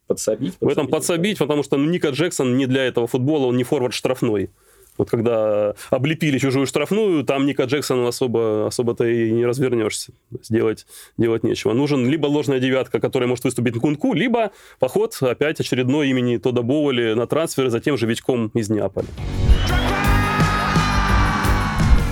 [0.08, 0.58] подсобить, подсобить.
[0.62, 4.50] В этом подсобить, потому что Ника Джексон не для этого футбола, он не форвард штрафной.
[4.98, 10.12] Вот когда облепили чужую штрафную, там Ника Джексона особо, особо-то и не развернешься.
[10.42, 10.86] Сделать,
[11.18, 11.74] делать нечего.
[11.74, 16.62] Нужен либо ложная девятка, которая может выступить на Кунку, либо поход опять очередной имени Тода
[16.62, 19.08] Боуэли на трансфер за тем же Витьком из Неаполя.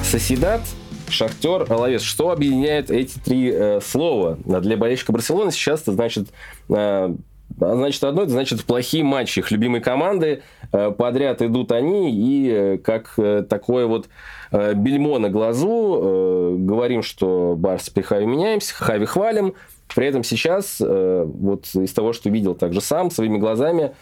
[0.04, 0.62] Соседат
[1.10, 2.02] Шахтер, Алавес.
[2.02, 4.38] Что объединяет эти три э, слова?
[4.46, 6.30] Для болельщика Барселоны сейчас это значит
[6.70, 7.16] э,
[7.58, 10.42] Значит, одно, значит плохие матчи их любимой команды.
[10.72, 14.10] Э, подряд идут они, и э, как э, такое вот
[14.52, 19.54] бельмо на глазу говорим, что Барс при Хави меняемся, Хави хвалим.
[19.94, 23.96] При этом сейчас, вот из того, что видел также сам, своими глазами,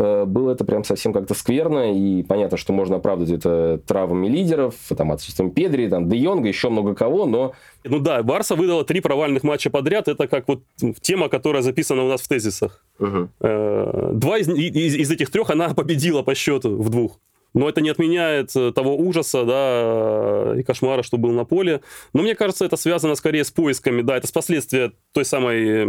[0.00, 5.12] было это прям совсем как-то скверно, и понятно, что можно оправдывать это травмами лидеров, там,
[5.12, 7.52] отсутствием Педри, там, Де Йонга, еще много кого, но...
[7.84, 10.62] Ну да, Барса выдала три провальных матча подряд, это как вот
[11.00, 12.84] тема, которая записана у нас в тезисах.
[12.98, 13.28] Угу.
[13.40, 17.18] Два из, из, из этих трех она победила по счету в двух.
[17.54, 21.80] Но это не отменяет э, того ужаса, да, и кошмара, что был на поле.
[22.12, 25.84] Но мне кажется, это связано скорее с поисками, да, это с последствия той самой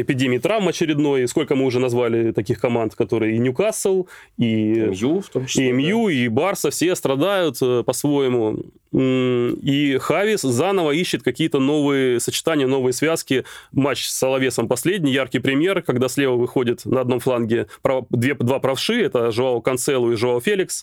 [0.00, 1.26] эпидемии травм очередной.
[1.28, 4.06] Сколько мы уже назвали таких команд, которые и Ньюкасл,
[4.38, 6.12] и МЮ, в том числе, и, МЮ, да.
[6.12, 8.64] и Барса, все страдают э, по-своему.
[8.92, 13.44] И Хавис заново ищет какие-то новые сочетания, новые связки.
[13.72, 17.66] Матч с Соловесом последний, яркий пример, когда слева выходит на одном фланге
[18.10, 20.75] две, два правши, это Жоао Канцелу и Жоао Феликс.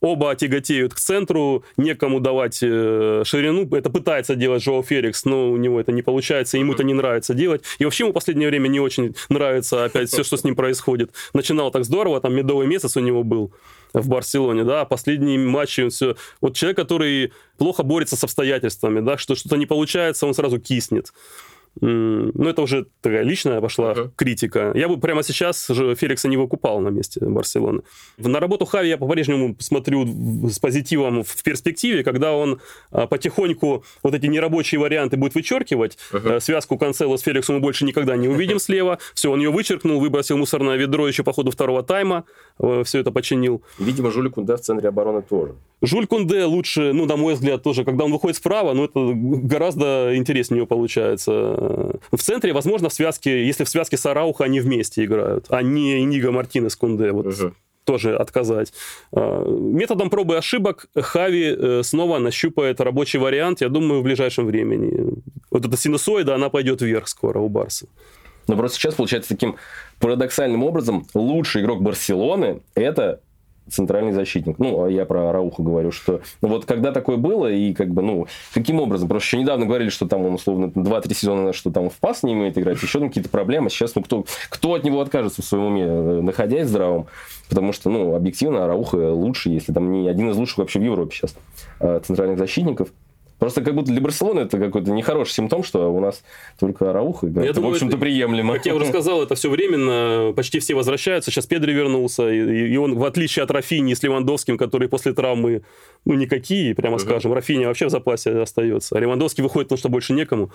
[0.00, 3.66] Оба тяготеют к центру, некому давать э, ширину.
[3.74, 7.32] Это пытается делать Жоао Феликс, но у него это не получается, ему это не нравится
[7.32, 7.62] делать.
[7.78, 11.12] И вообще ему в последнее время не очень нравится опять все, что с ним происходит.
[11.32, 13.52] Начинал так здорово, там медовый месяц у него был
[13.94, 16.16] в Барселоне, да, последние матчи, он все...
[16.42, 21.12] Вот человек, который плохо борется с обстоятельствами, да, что что-то не получается, он сразу киснет.
[21.80, 24.10] Ну, это уже такая личная пошла uh-huh.
[24.14, 24.72] критика.
[24.74, 27.82] Я бы прямо сейчас же Феликса не выкупал на месте Барселоны.
[28.16, 30.06] На работу Хави я по-прежнему смотрю
[30.48, 32.60] с позитивом в перспективе, когда он
[32.90, 35.98] а, потихоньку вот эти нерабочие варианты будет вычеркивать.
[36.12, 36.40] Uh-huh.
[36.40, 38.98] Связку Канцело с Феликсом мы больше никогда не увидим слева.
[39.14, 42.24] Все, он ее вычеркнул, выбросил мусорное ведро еще по ходу второго тайма.
[42.58, 43.62] Э, все это починил.
[43.78, 45.54] Видимо, Жулик Кунде в центре обороны тоже.
[45.82, 50.16] Жуль Кунде лучше, ну, на мой взгляд, тоже, когда он выходит справа, ну, это гораздо
[50.16, 51.63] интереснее у него получается
[52.12, 56.00] в центре, возможно, в связке, если в связке с Арауха они вместе играют, а не
[56.00, 57.12] Иниго Мартинес Кунде.
[57.12, 57.26] Вот.
[57.26, 57.54] Угу
[57.84, 58.72] тоже отказать.
[59.12, 64.46] А, методом пробы и ошибок Хави э, снова нащупает рабочий вариант, я думаю, в ближайшем
[64.46, 65.22] времени.
[65.50, 67.86] Вот эта синусоида, она пойдет вверх скоро у Барса.
[68.48, 69.56] Но просто сейчас получается таким
[70.00, 73.20] парадоксальным образом лучший игрок Барселоны– это
[73.70, 74.58] центральный защитник.
[74.58, 78.02] Ну, а я про Рауху говорю, что ну, вот когда такое было, и как бы,
[78.02, 79.08] ну, каким образом?
[79.08, 82.32] Просто еще недавно говорили, что там он, условно, 2-3 сезона, что там в пас не
[82.34, 83.70] умеет играть, еще там какие-то проблемы.
[83.70, 87.06] Сейчас, ну, кто, кто от него откажется в своем уме, э, находясь здравым?
[87.48, 91.14] Потому что, ну, объективно, Рауха лучше, если там не один из лучших вообще в Европе
[91.14, 91.34] сейчас
[91.80, 92.88] э, центральных защитников.
[93.44, 96.22] Просто как будто для Барселоны это какой-то нехороший симптом, что у нас
[96.58, 97.50] только Арауха играет.
[97.50, 98.54] Это, думаю, в общем-то, приемлемо.
[98.54, 100.32] Как я уже сказал, это все временно.
[100.34, 101.30] Почти все возвращаются.
[101.30, 102.30] Сейчас Педри вернулся.
[102.30, 105.60] И, он, в отличие от Рафини с Левандовским, который после травмы,
[106.06, 107.34] ну, никакие, прямо скажем.
[107.34, 108.96] Рафини вообще в запасе остается.
[108.96, 110.50] А Левандовский выходит, потому что больше некому.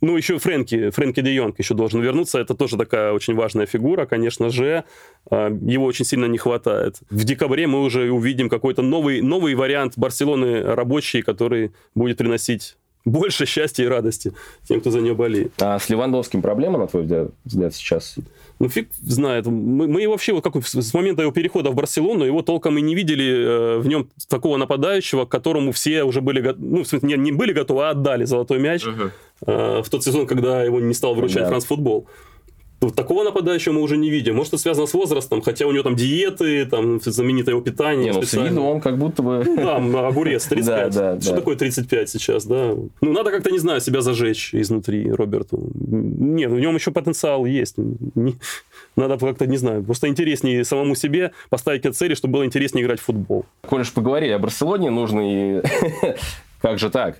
[0.00, 2.40] Ну, еще Фрэнки, Фрэнки де Йонг еще должен вернуться.
[2.40, 4.82] Это тоже такая очень важная фигура, конечно же.
[5.30, 7.00] А, его очень сильно не хватает.
[7.10, 13.46] В декабре мы уже увидим какой-то новый, новый вариант Барселоны рабочий, который будет приносить больше
[13.46, 14.32] счастья и радости
[14.68, 15.52] тем, кто за нее болеет.
[15.60, 18.16] А с Левандовским проблема, на твой взгляд, сейчас?
[18.58, 19.46] Ну, фиг знает.
[19.46, 22.94] Мы, мы вообще, вот как с момента его перехода в Барселону, его толком и не
[22.94, 27.16] видели э, в нем такого нападающего, к которому все уже были, ну, в смысле, не,
[27.16, 29.10] не были готовы, а отдали золотой мяч uh-huh.
[29.46, 31.48] э, в тот сезон, когда его не стал вручать да.
[31.48, 32.06] Франс Футбол.
[32.90, 34.36] Такого нападающего мы уже не видим.
[34.36, 38.12] Может, это связано с возрастом, хотя у него там диеты, там знаменитое его питание.
[38.12, 39.42] Не, ну, с виду он как будто бы...
[39.44, 39.56] Ну,
[39.92, 40.94] да, огурец, 35.
[40.94, 41.36] да, да, Что да.
[41.36, 42.74] такое 35 сейчас, да?
[43.00, 45.70] Ну, надо как-то, не знаю, себя зажечь изнутри Роберту.
[45.74, 47.76] Нет, в нем еще потенциал есть.
[48.96, 53.04] Надо как-то, не знаю, просто интереснее самому себе поставить цели, чтобы было интереснее играть в
[53.04, 53.46] футбол.
[53.66, 55.62] Коль уж поговорили о Барселоне, нужно и...
[56.60, 57.18] Как же так?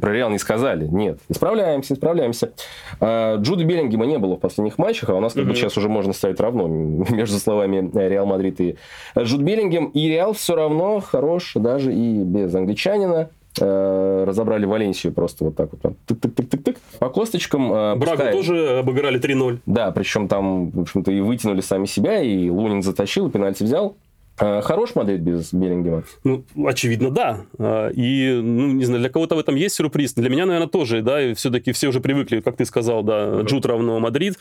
[0.00, 0.86] Про Реал не сказали.
[0.86, 1.18] Нет.
[1.28, 2.52] Исправляемся, исправляемся.
[3.00, 5.88] А, Джуда Беллингема не было в последних матчах, а у нас как бы сейчас уже
[5.88, 6.66] можно ставить равно
[7.10, 8.76] между словами Реал Мадрид и
[9.18, 9.86] Джуд Беллингем.
[9.86, 13.30] И Реал все равно хорош даже и без англичанина.
[13.60, 15.94] А, разобрали Валенсию просто вот так вот.
[16.06, 16.76] Тык-тык-тык-тык-тык.
[17.00, 17.68] По косточкам...
[17.70, 18.32] Брагу пускай...
[18.32, 19.58] тоже обыграли 3-0.
[19.66, 23.96] Да, причем там, в общем-то, и вытянули сами себя, и Лунин затащил, и пенальти взял.
[24.38, 26.04] А, хорош Мадрид без Беллингема?
[26.24, 27.40] Ну, очевидно, да.
[27.58, 30.14] А, и, ну, не знаю, для кого-то в этом есть сюрприз.
[30.14, 33.66] Для меня, наверное, тоже, да, и все-таки все уже привыкли, как ты сказал, да, Джуд
[33.66, 34.38] равно Мадрид.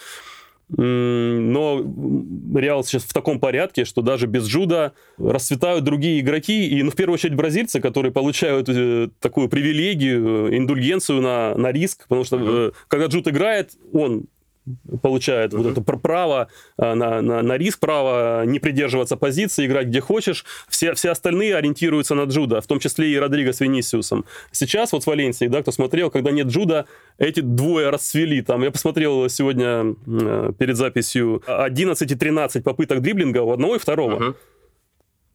[0.77, 1.83] Но
[2.55, 6.95] Реал сейчас в таком порядке, что даже без Джуда расцветают другие игроки, и, ну, в
[6.95, 12.37] первую очередь, бразильцы, которые получают э, такую привилегию, э, индульгенцию на, на риск, потому что
[12.39, 14.27] э, когда Джуд играет, он
[15.01, 15.57] получает uh-huh.
[15.57, 16.47] вот это право
[16.77, 20.45] э, на, на, на риск, право не придерживаться позиции, играть где хочешь.
[20.69, 24.25] Все, все остальные ориентируются на Джуда, в том числе и Родриго с Венисиусом.
[24.51, 26.85] Сейчас вот в Валенсии, да, кто смотрел, когда нет Джуда,
[27.17, 28.41] эти двое расцвели.
[28.41, 33.79] Там, я посмотрел сегодня э, перед записью 11 и 13 попыток дриблинга у одного и
[33.79, 34.19] второго.
[34.19, 34.35] Uh-huh.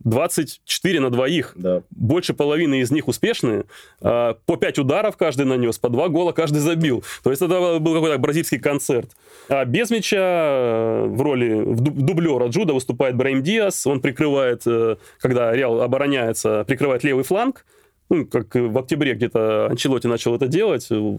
[0.06, 1.52] 24 на двоих.
[1.56, 1.82] Да.
[1.90, 3.64] Больше половины из них успешные.
[4.00, 7.04] А, по 5 ударов каждый нанес, по 2 гола каждый забил.
[7.24, 9.10] То есть это был какой-то бразильский концерт.
[9.48, 13.86] А без мяча э, в роли дублера Джуда выступает Брайм Диас.
[13.86, 17.64] Он прикрывает, э, когда Реал обороняется, прикрывает левый фланг
[18.08, 21.16] ну, как в октябре где-то Анчелоти начал это делать, э,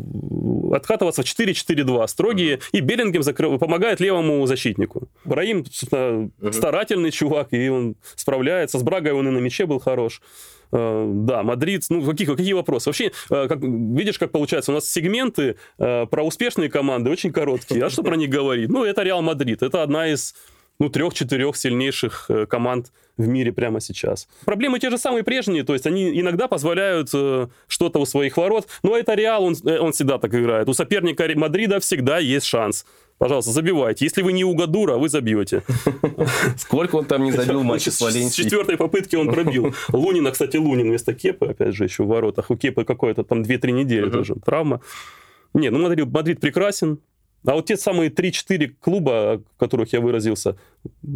[0.74, 3.60] откатываться в 4-4-2 строгие, и Беллингем закрыв...
[3.60, 5.10] помогает левому защитнику.
[5.26, 8.80] Браим, собственно, старательный чувак, и он справляется.
[8.80, 10.22] С Брагой он и на мяче был хорош.
[10.70, 12.90] А, да, Мадрид, ну, какие, какие вопросы?
[12.90, 17.86] Вообще, как, видишь, как получается, у нас сегменты про успешные команды очень короткие.
[17.86, 18.68] А что про них говорить?
[18.70, 19.64] Ну, это Реал Мадрид.
[19.64, 20.36] Это одна из
[20.80, 24.28] ну, трех-четырех сильнейших э, команд в мире прямо сейчас.
[24.46, 28.68] Проблемы те же самые прежние, то есть они иногда позволяют э, что-то у своих ворот,
[28.84, 30.70] но это Реал, он, э, он всегда так играет.
[30.70, 32.86] У соперника Мадрида всегда есть шанс.
[33.18, 34.06] Пожалуйста, забивайте.
[34.06, 35.64] Если вы не Уго Дуро, вы забьете.
[36.58, 38.30] Сколько он там не забил матча с Валенсией?
[38.30, 39.74] С четвертой попытки он пробил.
[39.92, 42.52] Лунина, кстати, Лунин вместо Кепы, опять же, еще в воротах.
[42.52, 44.82] У Кепы какое-то там 2-3 недели тоже травма.
[45.56, 47.00] Не, ну Мадрид, Мадрид прекрасен.
[47.48, 50.58] А вот те самые 3-4 клуба, о которых я выразился,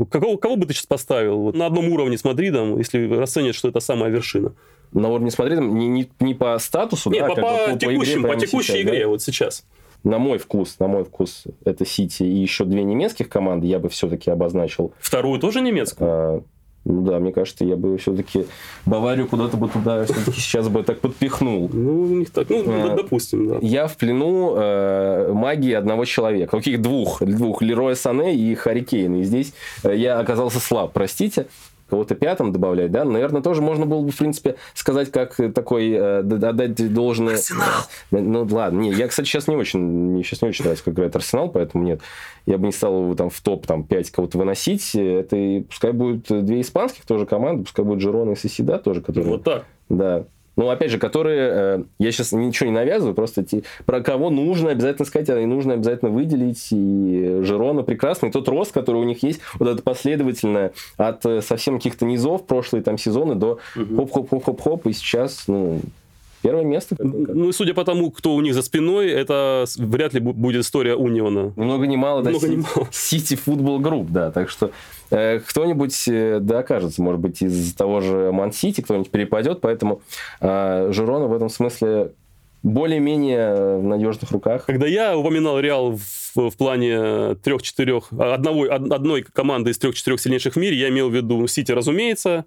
[0.09, 3.67] кого, кого бы ты сейчас поставил вот, на одном уровне с Мадридом, если расценишь, что
[3.67, 4.53] это самая вершина?
[4.93, 7.41] На уровне с Мадридом не, не, не по статусу, Нет, да, по, по,
[7.73, 9.07] по, текущим, по, по текущей сейчас, игре да?
[9.09, 9.65] вот сейчас.
[10.05, 13.89] На мой вкус, на мой вкус, это Сити и еще две немецких команды я бы
[13.89, 14.93] все-таки обозначил.
[14.99, 16.09] Вторую тоже немецкую?
[16.09, 16.43] А,
[16.84, 18.45] ну да, мне кажется, я бы все-таки
[18.86, 21.69] Баварию куда-то бы туда все-таки сейчас бы так подпихнул.
[21.71, 23.57] Ну, у них так, ну, а, допустим, да.
[23.61, 26.57] Я в плену э, магии одного человека.
[26.57, 27.21] Каких двух?
[27.21, 27.61] Двух.
[27.61, 29.17] Лероя Сане и Харикейна.
[29.17, 29.53] И здесь
[29.84, 31.45] э, я оказался слаб, простите
[31.92, 36.20] кого-то пятым добавлять, да, наверное, тоже можно было бы, в принципе, сказать, как такой, э,
[36.20, 37.34] отдать должное...
[37.34, 37.68] Арсенал!
[38.12, 41.14] Ну, ладно, не, я, кстати, сейчас не очень, мне сейчас не очень нравится, как играет
[41.18, 42.00] Арсенал, поэтому нет,
[42.46, 45.92] я бы не стал его там в топ там, 5 кого-то выносить, это и пускай
[45.92, 49.30] будет две испанских тоже команды, пускай будет Жирона и Соседа тоже, которые...
[49.30, 49.66] Вот так.
[49.89, 50.24] Да,
[50.56, 51.49] ну, опять же, которые...
[51.52, 55.45] Э, я сейчас ничего не навязываю, просто те, про кого нужно обязательно сказать, а и
[55.45, 56.68] нужно обязательно выделить.
[56.72, 58.32] И Жирона прекрасный.
[58.32, 62.84] Тот рост, который у них есть, вот это последовательное от э, совсем каких-то низов прошлые
[62.84, 64.88] там сезоны до хоп-хоп-хоп-хоп-хоп.
[64.88, 65.80] И сейчас, ну,
[66.42, 66.96] Первое место.
[67.00, 70.96] Ну, и судя по тому, кто у них за спиной, это вряд ли будет история
[70.96, 71.54] Униона.
[71.56, 72.32] Много ни мало, да,
[72.91, 74.32] City Football Group, да.
[74.32, 74.72] Так что
[75.12, 80.02] э, кто-нибудь, э, да, окажется, может быть, из того же Ман-Сити, кто-нибудь перепадет, поэтому
[80.39, 82.14] э, Жирона в этом смысле
[82.64, 84.66] более-менее в надежных руках.
[84.66, 90.60] Когда я упоминал Реал в, в плане трех-четырех, одного, одной команды из трех-четырех сильнейших в
[90.60, 92.46] мире, я имел в виду Сити, разумеется,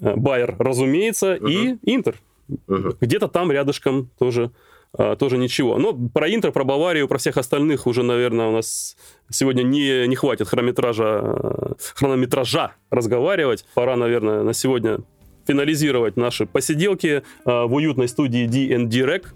[0.00, 1.78] Байер, разумеется, uh-huh.
[1.82, 2.16] и Интер.
[2.48, 2.96] Uh-huh.
[3.00, 4.50] Где-то там рядышком тоже
[4.96, 5.76] а, тоже ничего.
[5.78, 8.96] Но про Интер, про Баварию, про всех остальных уже, наверное, у нас
[9.28, 13.64] сегодня не, не хватит хронометража, хронометража разговаривать.
[13.74, 14.98] Пора, наверное, на сегодня
[15.46, 19.26] финализировать наши посиделки а, в уютной студии D&D Rec.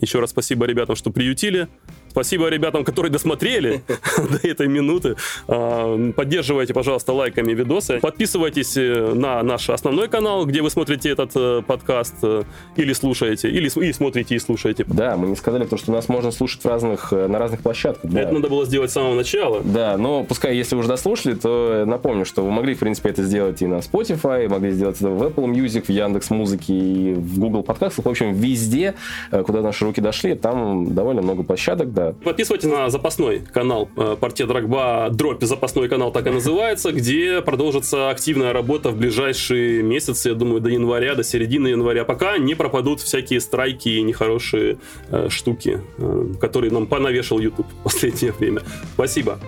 [0.00, 1.68] Еще раз спасибо ребятам, что приютили.
[2.16, 3.82] Спасибо ребятам, которые досмотрели
[4.16, 5.16] до этой минуты.
[5.48, 7.98] А, поддерживайте, пожалуйста, лайками видосы.
[8.00, 12.44] Подписывайтесь э, на наш основной канал, где вы смотрите этот э, подкаст э,
[12.76, 14.86] или слушаете, или и смотрите и слушаете.
[14.88, 18.10] Да, мы не сказали, то, что нас можно слушать в разных, на разных площадках.
[18.10, 18.22] Да.
[18.22, 19.60] Это надо было сделать с самого начала.
[19.62, 23.60] Да, но пускай, если уже дослушали, то напомню, что вы могли, в принципе, это сделать
[23.60, 27.62] и на Spotify, могли сделать это в Apple Music, в Яндекс Музыке и в Google
[27.62, 28.06] подкастах.
[28.06, 28.94] В общем, везде,
[29.30, 34.46] куда наши руки дошли, там довольно много площадок, да, Подписывайтесь на запасной канал э, Партия
[34.46, 40.34] Драгба, дробь запасной канал так и называется, где продолжится активная работа в ближайшие месяцы, я
[40.34, 44.78] думаю, до января, до середины января, пока не пропадут всякие страйки и нехорошие
[45.10, 48.62] э, штуки, э, которые нам понавешал YouTube в последнее время.
[48.94, 49.38] Спасибо.